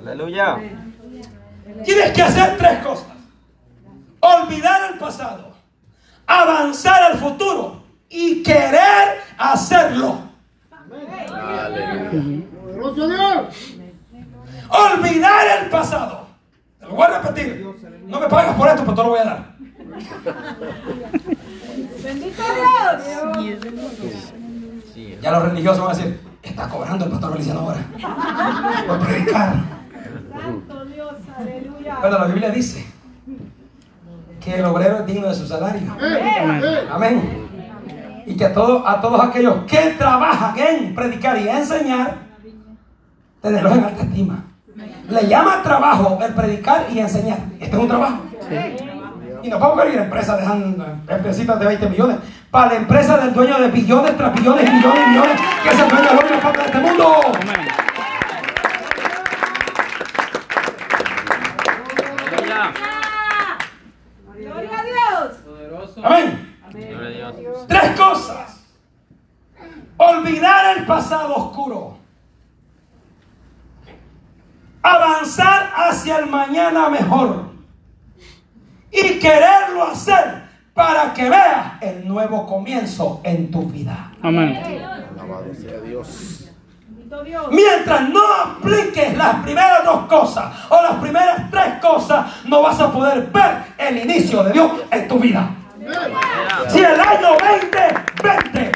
Aleluya. 0.00 0.54
Aleluya. 0.54 0.58
Tienes 1.84 2.12
que 2.12 2.22
hacer 2.22 2.56
tres 2.56 2.78
cosas. 2.82 3.08
Olvidar 4.20 4.92
el 4.92 4.98
pasado, 4.98 5.52
avanzar 6.26 7.02
al 7.02 7.18
futuro 7.18 7.82
y 8.08 8.42
querer 8.42 9.20
hacerlo. 9.36 10.20
Olvidar 14.98 15.62
el 15.62 15.70
pasado. 15.70 16.26
Te 16.78 16.86
lo 16.86 16.94
voy 16.94 17.04
a 17.04 17.18
repetir. 17.20 17.66
No 18.06 18.20
me 18.20 18.26
pagas 18.28 18.54
por 18.56 18.68
esto, 18.68 18.82
pero 18.82 18.94
te 18.94 19.02
lo 19.02 19.08
voy 19.08 19.18
a 19.20 19.24
dar. 19.24 19.56
Bendito 22.02 22.42
Dios. 23.42 24.32
Ya 25.20 25.30
los 25.32 25.42
religiosos 25.42 25.84
van 25.84 25.94
a 25.94 25.98
decir, 25.98 26.20
está 26.42 26.68
cobrando 26.68 27.04
el 27.04 27.10
pastor 27.10 27.32
Feliciano 27.32 27.60
ahora. 27.60 27.84
Por 28.86 28.98
predicar. 29.00 29.54
Santo 30.32 30.84
Dios, 30.86 31.14
aleluya. 31.36 31.98
Pero 32.00 32.18
la 32.18 32.26
Biblia 32.26 32.50
dice 32.50 32.86
que 34.40 34.54
el 34.54 34.64
obrero 34.64 34.98
es 34.98 35.06
digno 35.06 35.28
de 35.28 35.34
su 35.34 35.46
salario. 35.46 35.96
Amén. 36.90 37.46
Y 38.26 38.36
que 38.36 38.44
a 38.44 38.52
todos, 38.52 38.82
a 38.86 39.00
todos 39.00 39.20
aquellos 39.20 39.64
que 39.66 39.94
trabajan 39.98 40.58
en 40.58 40.94
predicar 40.94 41.38
y 41.40 41.48
enseñar, 41.48 42.18
tenerlos 43.40 43.72
en 43.72 43.84
alta 43.84 44.02
estima. 44.02 44.44
Le 45.08 45.26
llama 45.26 45.62
trabajo 45.62 46.18
el 46.22 46.34
predicar 46.34 46.86
y 46.92 46.98
enseñar. 46.98 47.38
Este 47.58 47.76
es 47.76 47.82
un 47.82 47.88
trabajo. 47.88 48.22
Y 49.42 49.48
no 49.48 49.58
podemos 49.58 49.94
ir 49.94 50.00
a 50.00 50.04
empresas 50.04 50.38
dejan 50.38 51.02
empresitas 51.08 51.58
de 51.58 51.66
20 51.66 51.88
millones. 51.88 52.16
Para 52.50 52.72
la 52.72 52.76
empresa 52.76 53.16
del 53.18 53.32
dueño 53.32 53.58
de 53.58 53.68
billones 53.68 54.16
tras 54.16 54.34
billones 54.34 54.70
millones 54.70 55.02
y 55.06 55.10
millones, 55.10 55.40
que 55.62 55.68
es 55.68 55.80
el 55.80 55.88
dueño 55.88 56.10
de 56.10 56.16
otra 56.16 56.40
parte 56.40 56.58
de 56.58 56.66
este 56.66 56.78
mundo. 56.78 57.20
Amén. 57.24 57.68
Gloria 64.34 64.78
a 64.78 64.84
Dios. 64.84 65.96
Amén. 66.02 66.56
Gloria 66.70 67.28
a 67.28 67.32
Dios. 67.32 67.66
Tres 67.66 67.96
cosas. 67.96 68.64
Olvidar 69.96 70.76
el 70.76 70.86
pasado 70.86 71.34
oscuro. 71.34 72.05
Avanzar 74.86 75.72
hacia 75.74 76.18
el 76.18 76.26
mañana 76.26 76.88
mejor. 76.88 77.46
Y 78.92 79.18
quererlo 79.18 79.82
hacer 79.82 80.44
para 80.74 81.12
que 81.12 81.28
veas 81.28 81.72
el 81.80 82.06
nuevo 82.06 82.46
comienzo 82.46 83.20
en 83.24 83.50
tu 83.50 83.64
vida. 83.64 84.12
Amén. 84.22 84.56
Alabado 84.56 85.52
sea 85.54 85.80
Dios. 85.80 86.50
Bendito 86.86 87.24
Dios. 87.24 87.46
Mientras 87.50 88.08
no 88.10 88.20
apliques 88.44 89.16
las 89.16 89.42
primeras 89.42 89.84
dos 89.84 90.06
cosas 90.06 90.54
o 90.68 90.80
las 90.80 90.94
primeras 91.00 91.50
tres 91.50 91.74
cosas, 91.82 92.44
no 92.44 92.62
vas 92.62 92.78
a 92.80 92.92
poder 92.92 93.26
ver 93.32 93.64
el 93.78 93.96
inicio 93.98 94.44
de 94.44 94.52
Dios 94.52 94.70
en 94.92 95.08
tu 95.08 95.18
vida. 95.18 95.50
Si 96.68 96.78
el 96.78 97.00
año 97.00 97.28
2020 97.40 98.75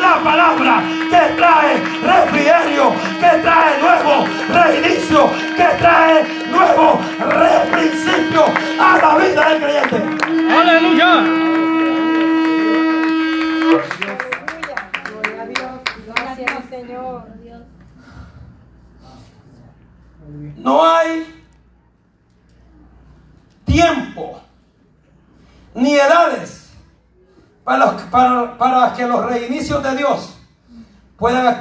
la 0.00 0.16
palabra 0.22 0.82
que 1.10 1.34
trae 1.36 1.82
refrigerio, 2.02 2.92
que 3.20 3.38
trae 3.42 3.80
nuevo 3.80 4.24
reinicio, 4.52 5.30
que 5.56 5.68
trae 5.78 6.24
nuevo 6.50 7.00
reprincipio 7.18 8.44
a 8.80 8.98
la 8.98 9.16
vida 9.16 9.48
del 9.48 9.58
creyente. 9.62 9.75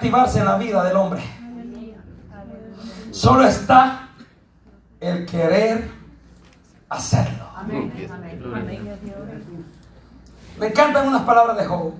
Activarse 0.06 0.40
en 0.40 0.46
la 0.46 0.58
vida 0.58 0.84
del 0.84 0.96
hombre. 0.98 1.22
Solo 3.12 3.48
está 3.48 4.10
el 5.00 5.26
querer 5.26 5.90
hacerlo. 6.90 7.46
Me 10.60 10.68
encantan 10.68 11.08
unas 11.08 11.24
palabras 11.24 11.58
de 11.58 11.66
Job. 11.66 11.94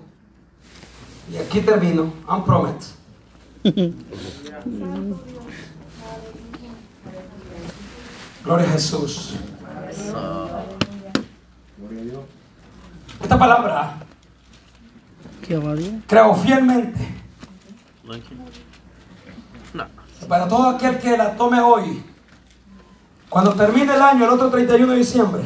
Y 1.32 1.38
aquí 1.38 1.62
termino. 1.62 2.14
I'm 2.30 2.44
promised. 2.44 2.94
Gloria 8.44 8.68
a 8.68 8.72
Jesús. 8.72 9.36
Esta 13.24 13.40
palabra 13.40 13.96
creo 16.08 16.36
fielmente. 16.36 17.15
Para 20.28 20.48
todo 20.48 20.70
aquel 20.70 20.98
que 21.00 21.18
la 21.18 21.32
tome 21.36 21.60
hoy, 21.60 22.04
cuando 23.30 23.54
termine 23.54 23.94
el 23.96 24.02
año, 24.02 24.24
el 24.26 24.30
otro 24.32 24.50
31 24.50 24.92
de 24.94 24.98
diciembre, 24.98 25.44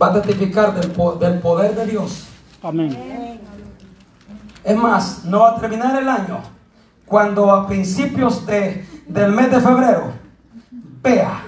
va 0.00 0.08
a 0.08 0.12
testificar 0.14 0.74
del, 0.74 0.90
po- 0.92 1.14
del 1.14 1.38
poder 1.40 1.74
de 1.74 1.86
Dios. 1.86 2.26
Amén. 2.62 3.40
Es 4.62 4.76
más, 4.76 5.24
no 5.24 5.40
va 5.40 5.50
a 5.56 5.60
terminar 5.60 6.00
el 6.00 6.08
año 6.08 6.38
cuando 7.04 7.50
a 7.52 7.66
principios 7.66 8.46
de, 8.46 8.86
del 9.06 9.32
mes 9.32 9.50
de 9.50 9.60
febrero 9.60 10.12
vea 11.02 11.42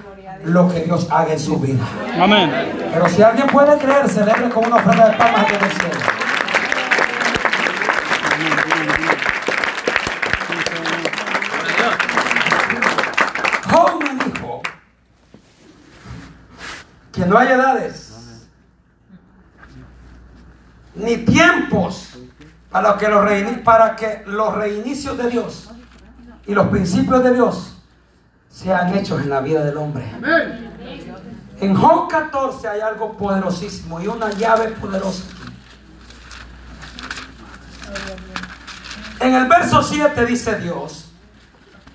lo 0.45 0.69
que 0.69 0.81
Dios 0.81 1.09
haga 1.11 1.33
en 1.33 1.41
su 1.41 1.59
vida. 1.59 1.85
Amén. 2.21 2.51
Pero 2.93 3.09
si 3.09 3.23
alguien 3.23 3.47
puede 3.49 3.79
creer, 3.79 4.09
celebre 4.09 4.51
con 4.51 4.67
una 4.67 4.77
ofrenda 4.77 5.09
de 5.09 5.17
palmas 5.17 5.47
no 17.27 17.39
hay 17.39 17.49
edades 17.49 18.17
ni 20.97 21.19
tiempos 21.19 22.19
para 22.71 22.97
que, 22.97 23.09
los 23.09 23.59
para 23.65 23.97
que 23.97 24.23
los 24.27 24.55
reinicios 24.55 25.17
de 25.17 25.31
Dios 25.31 25.71
y 26.47 26.55
los 26.55 26.69
principios 26.69 27.23
de 27.23 27.35
Dios 27.35 27.77
sean 28.49 28.95
hechos 28.97 29.21
en 29.21 29.31
la 29.31 29.41
vida 29.41 29.65
del 29.65 29.77
hombre. 29.77 30.05
En 31.61 31.75
Job 31.75 32.09
14 32.09 32.69
hay 32.69 32.81
algo 32.81 33.17
poderosísimo 33.17 34.01
y 34.01 34.07
una 34.07 34.31
llave 34.31 34.69
poderosa. 34.69 35.25
En 39.21 39.35
el 39.35 39.49
verso 39.49 39.83
7 39.83 40.27
dice 40.27 40.59
Dios, 40.59 41.11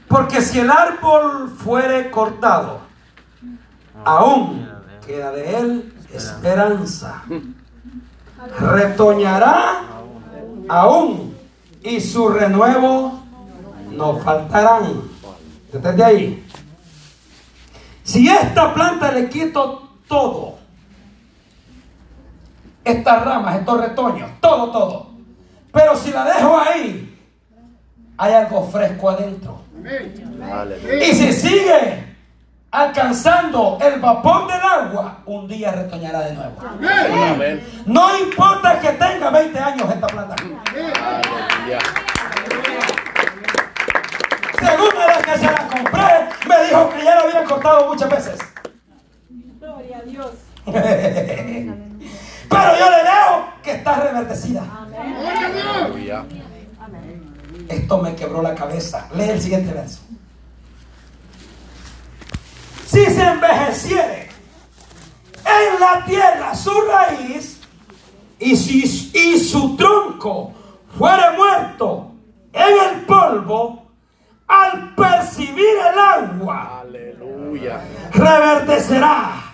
porque 0.08 0.42
si 0.42 0.60
el 0.60 0.70
árbol 0.70 1.50
fuere 1.50 2.10
cortado, 2.10 2.82
aún 4.04 4.71
queda 5.06 5.32
de 5.32 5.60
él 5.60 5.94
esperanza. 6.14 7.24
Retoñará 8.60 9.84
aún 10.68 11.36
y 11.84 12.00
su 12.00 12.30
renuevo 12.30 13.24
no 13.92 14.18
faltarán. 14.20 15.10
Desde 15.72 16.04
ahí. 16.04 16.48
Si 18.04 18.28
esta 18.28 18.74
planta 18.74 19.12
le 19.12 19.30
quito 19.30 19.90
todo, 20.08 20.58
estas 22.84 23.24
ramas, 23.24 23.60
estos 23.60 23.80
retoños, 23.80 24.30
todo, 24.42 24.72
todo, 24.72 25.12
pero 25.72 25.96
si 25.96 26.12
la 26.12 26.26
dejo 26.26 26.60
ahí, 26.60 27.18
hay 28.18 28.34
algo 28.34 28.68
fresco 28.68 29.10
adentro. 29.10 29.62
Y 31.02 31.14
si 31.14 31.32
sigue 31.32 32.11
alcanzando 32.72 33.78
el 33.82 34.00
vapor 34.00 34.48
del 34.48 34.62
agua, 34.62 35.20
un 35.26 35.48
día 35.48 35.72
retoñará 35.72 36.22
de 36.22 36.34
nuevo. 36.34 36.56
Amén. 37.34 37.64
No 37.86 38.18
importa 38.18 38.80
que 38.80 38.90
tenga 38.94 39.30
20 39.30 39.60
años 39.60 39.94
esta 39.94 40.08
planta. 40.08 40.36
Aleluya. 40.36 41.80
Según 44.60 45.02
a 45.02 45.08
la 45.08 45.22
que 45.22 45.38
se 45.38 45.46
la 45.46 45.68
compré, 45.68 46.30
me 46.48 46.64
dijo 46.66 46.90
que 46.90 47.04
ya 47.04 47.16
la 47.16 47.22
habían 47.22 47.46
cortado 47.46 47.88
muchas 47.90 48.10
veces. 48.10 48.40
Gloria 49.60 49.98
a 49.98 50.02
Dios. 50.04 50.32
Pero 50.66 52.78
yo 52.78 52.90
le 52.90 53.04
veo 53.04 53.46
que 53.64 53.72
está 53.72 53.96
reverdecida. 53.96 54.64
Esto 57.68 57.98
me 57.98 58.16
quebró 58.16 58.42
la 58.42 58.56
cabeza. 58.56 59.08
Lee 59.14 59.30
el 59.30 59.42
siguiente 59.42 59.74
verso. 59.74 60.02
Si 62.92 63.06
se 63.06 63.24
envejeciere 63.24 64.28
en 65.46 65.80
la 65.80 66.04
tierra 66.06 66.54
su 66.54 66.72
raíz 66.82 67.62
y, 68.38 68.54
si, 68.58 69.12
y 69.18 69.40
su 69.40 69.78
tronco 69.78 70.52
fuere 70.98 71.38
muerto 71.38 72.12
en 72.52 72.90
el 72.90 73.06
polvo, 73.06 73.86
al 74.46 74.94
percibir 74.94 75.74
el 75.94 76.00
agua, 76.00 76.82
Aleluya. 76.82 77.80
reverdecerá 78.12 79.54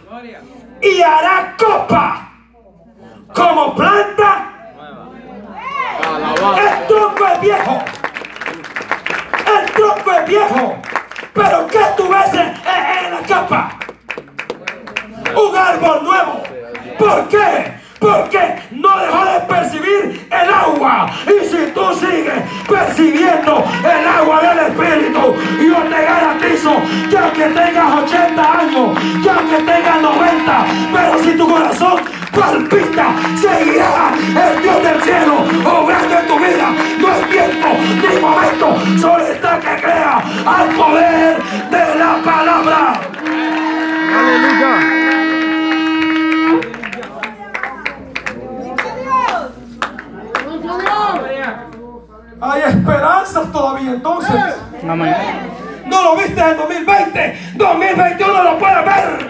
y 0.82 1.00
hará 1.04 1.56
copa 1.60 2.32
como 3.36 3.76
planta. 3.76 4.52
El 6.58 6.88
tronco 6.88 7.28
es 7.28 7.42
viejo. 7.42 7.84
El 9.60 9.72
tronco 9.74 10.12
es 10.12 10.28
viejo. 10.28 10.97
Pero 11.38 11.68
¿qué 11.68 11.80
tú 11.96 12.10
ves 12.10 12.34
en, 12.34 13.12
la 13.12 13.22
capa? 13.28 13.78
Un 15.36 15.56
árbol 15.56 16.04
nuevo. 16.04 16.44
¿Por 16.98 17.28
qué? 17.28 17.78
Porque 18.00 18.56
no 18.72 18.98
dejó 18.98 19.24
de 19.26 19.40
percibir 19.42 20.28
el 20.32 20.50
agua. 20.52 21.12
Y 21.28 21.46
si 21.46 21.72
tú 21.76 21.94
sigues 21.94 22.42
percibiendo 22.68 23.64
el 23.84 24.08
agua 24.08 24.42
del 24.42 24.60
Espíritu, 24.66 25.36
yo 25.62 25.78
te 25.84 26.04
garantizo 26.04 26.72
que 27.08 27.18
aunque 27.20 27.44
tengas 27.44 28.04
80 28.04 28.26
Aleluya. 44.58 44.97
Hay 52.41 52.62
esperanzas 52.62 53.51
todavía 53.51 53.91
entonces. 53.91 54.55
Amén. 54.88 55.16
No 55.86 56.03
lo 56.03 56.16
viste 56.18 56.41
en 56.41 56.58
2020, 56.58 57.39
2021 57.55 58.43
lo 58.43 58.58
puedes 58.58 58.86
ver. 58.86 59.30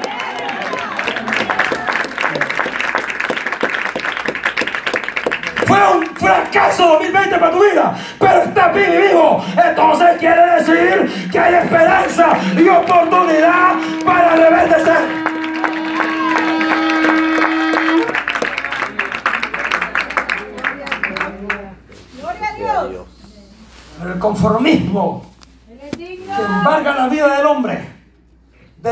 Fue 5.66 5.98
un 5.98 6.06
fracaso 6.16 6.88
2020 6.88 7.38
para 7.38 7.52
tu 7.52 7.64
vida, 7.64 7.96
pero 8.20 8.44
estás 8.44 8.74
vivo 8.74 8.94
y 8.94 8.98
vivo. 9.08 9.46
Entonces 9.66 10.18
quiere 10.20 10.46
decir 10.56 11.30
que 11.32 11.40
hay 11.40 11.56
esperanza 11.56 12.30
y 12.58 12.68
oportunidad 12.70 13.76
para 14.06 14.36
reverdecer. 14.36 14.77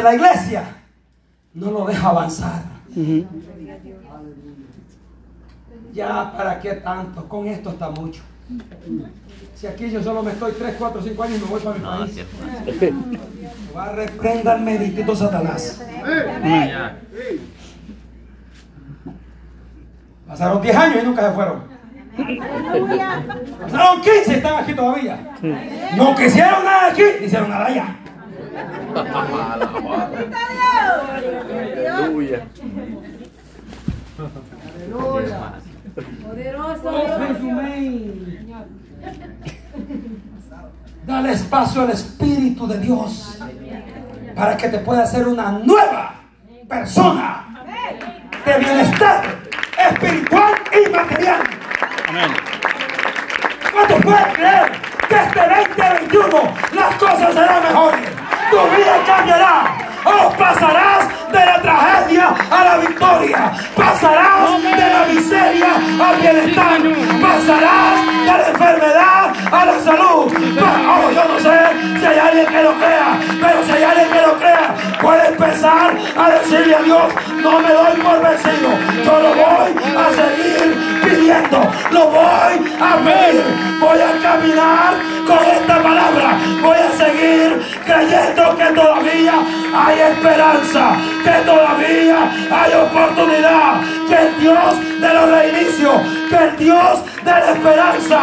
La 0.06 0.16
iglesia, 0.16 0.64
no 1.54 1.72
lo 1.72 1.86
deja 1.86 2.10
avanzar. 2.10 2.62
Ya, 5.94 6.32
¿para 6.38 6.60
qué 6.60 6.74
tanto? 6.76 7.28
Con 7.28 7.48
esto 7.48 7.72
está 7.72 7.90
mucho. 7.90 8.22
Si 9.56 9.66
aquí 9.66 9.90
yo 9.90 10.04
solo 10.04 10.22
me 10.22 10.32
estoy 10.32 10.52
3, 10.52 10.76
4, 10.78 11.02
5 11.02 11.24
años 11.24 11.38
y 11.38 11.42
me 11.42 11.48
voy 11.48 11.62
para 11.62 11.78
mi 11.78 11.84
país. 11.84 12.26
Va 13.76 13.86
a 13.86 13.92
reprenderme, 13.94 14.78
distinto 14.78 15.16
Satanás. 15.16 15.82
Pasaron 20.28 20.62
10 20.62 20.76
años 20.76 20.98
y 21.02 21.06
nunca 21.06 21.30
se 21.30 21.34
fueron. 21.34 21.64
Pasaron 23.62 24.02
15 24.02 24.32
y 24.32 24.34
están 24.36 24.64
aquí 24.64 24.74
todavía. 24.74 25.38
No 25.98 26.16
quisieron 26.16 26.64
nada 26.64 26.88
aquí, 26.92 27.04
hicieron 27.24 27.50
nada 27.50 27.66
allá. 27.66 27.96
Aleluya. 31.96 32.48
Dale 41.06 41.32
espacio 41.32 41.82
al 41.82 41.90
Espíritu 41.92 42.68
de 42.68 42.80
Dios 42.80 43.40
para 44.36 44.58
que 44.58 44.70
te 44.70 44.80
pueda 44.80 45.04
hacer 45.04 45.28
una 45.28 45.52
nueva 45.52 46.16
persona 46.68 47.46
de 48.46 48.60
bienestar 48.60 49.24
espiritual 49.90 50.54
y 50.72 50.90
material. 50.90 51.42
Amén. 52.08 52.32
¿Cuántos 53.72 54.02
pueden 54.02 54.34
creer 54.34 54.72
que 55.08 55.16
este 55.16 55.40
2021 55.40 56.54
las 56.74 56.96
cosas 56.96 57.34
serán 57.34 57.64
mejores? 57.64 58.25
Tu 58.56 58.62
vida 58.62 59.04
cambiará. 59.06 59.95
O 60.06 60.30
pasarás 60.38 61.08
de 61.32 61.46
la 61.46 61.62
tragedia 61.62 62.36
a 62.52 62.64
la 62.64 62.78
victoria. 62.78 63.52
Pasarás 63.76 64.62
de 64.62 64.70
la 64.70 65.06
miseria 65.12 65.72
al 66.08 66.16
bienestar. 66.22 66.80
Pasarás 67.22 68.06
de 68.06 68.38
la 68.38 68.48
enfermedad 68.50 69.34
a 69.52 69.66
la 69.66 69.80
salud. 69.80 70.32
Oh, 70.88 71.12
yo 71.12 71.26
no 71.26 71.40
sé 71.40 72.00
si 72.00 72.06
hay 72.06 72.20
alguien 72.20 72.46
que 72.46 72.64
lo 72.64 72.74
crea, 72.74 73.20
pero 73.42 73.64
si 73.66 73.72
hay 73.72 73.84
alguien 73.84 74.10
que 74.10 74.22
lo 74.22 74.34
crea, 74.38 74.76
puede 75.02 75.28
empezar 75.28 75.98
a 76.18 76.30
decirle 76.30 76.76
a 76.76 76.82
Dios, 76.82 77.14
no 77.42 77.60
me 77.60 77.70
doy 77.70 78.02
por 78.02 78.22
vencido. 78.22 78.70
Yo 79.04 79.20
lo 79.20 79.30
voy 79.30 79.72
a 79.98 80.06
seguir 80.20 80.96
pidiendo. 81.04 81.60
Lo 81.92 82.08
voy 82.08 82.54
a 82.80 82.96
pedir. 83.06 83.44
Voy 83.80 84.00
a 84.00 84.22
caminar 84.22 84.94
con 85.28 85.40
esta 85.46 85.84
palabra. 85.84 86.38
Voy 86.62 86.78
a 86.78 86.92
seguir 86.98 87.62
creyendo 87.86 88.58
que 88.58 88.66
todavía 88.66 89.34
hay 89.96 90.12
esperanza. 90.14 90.98
Que 91.24 91.46
todavía 91.46 92.30
hay 92.52 92.74
oportunidad. 92.74 93.82
Que 94.10 94.16
el 94.16 94.40
Dios 94.40 95.00
de 95.02 95.14
los 95.14 95.30
reinicios, 95.32 96.02
que 96.30 96.36
el 96.36 96.58
Dios 96.58 97.00
de 97.24 97.32
la 97.32 97.52
esperanza 97.52 98.20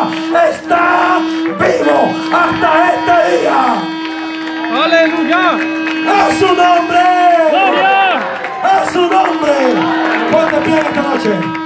está 0.50 1.18
vivo 1.58 2.12
hasta 2.32 2.92
este 2.92 3.40
día. 3.40 3.60
Aleluya. 4.84 5.58
¡A 6.08 6.34
su 6.34 6.46
nombre! 6.46 7.00
Gloria. 7.50 8.16
¡A 8.62 8.90
su 8.90 9.00
nombre! 9.00 9.52
Ponte 10.30 10.56
pie 10.56 10.78
esta 10.78 11.02
noche. 11.02 11.61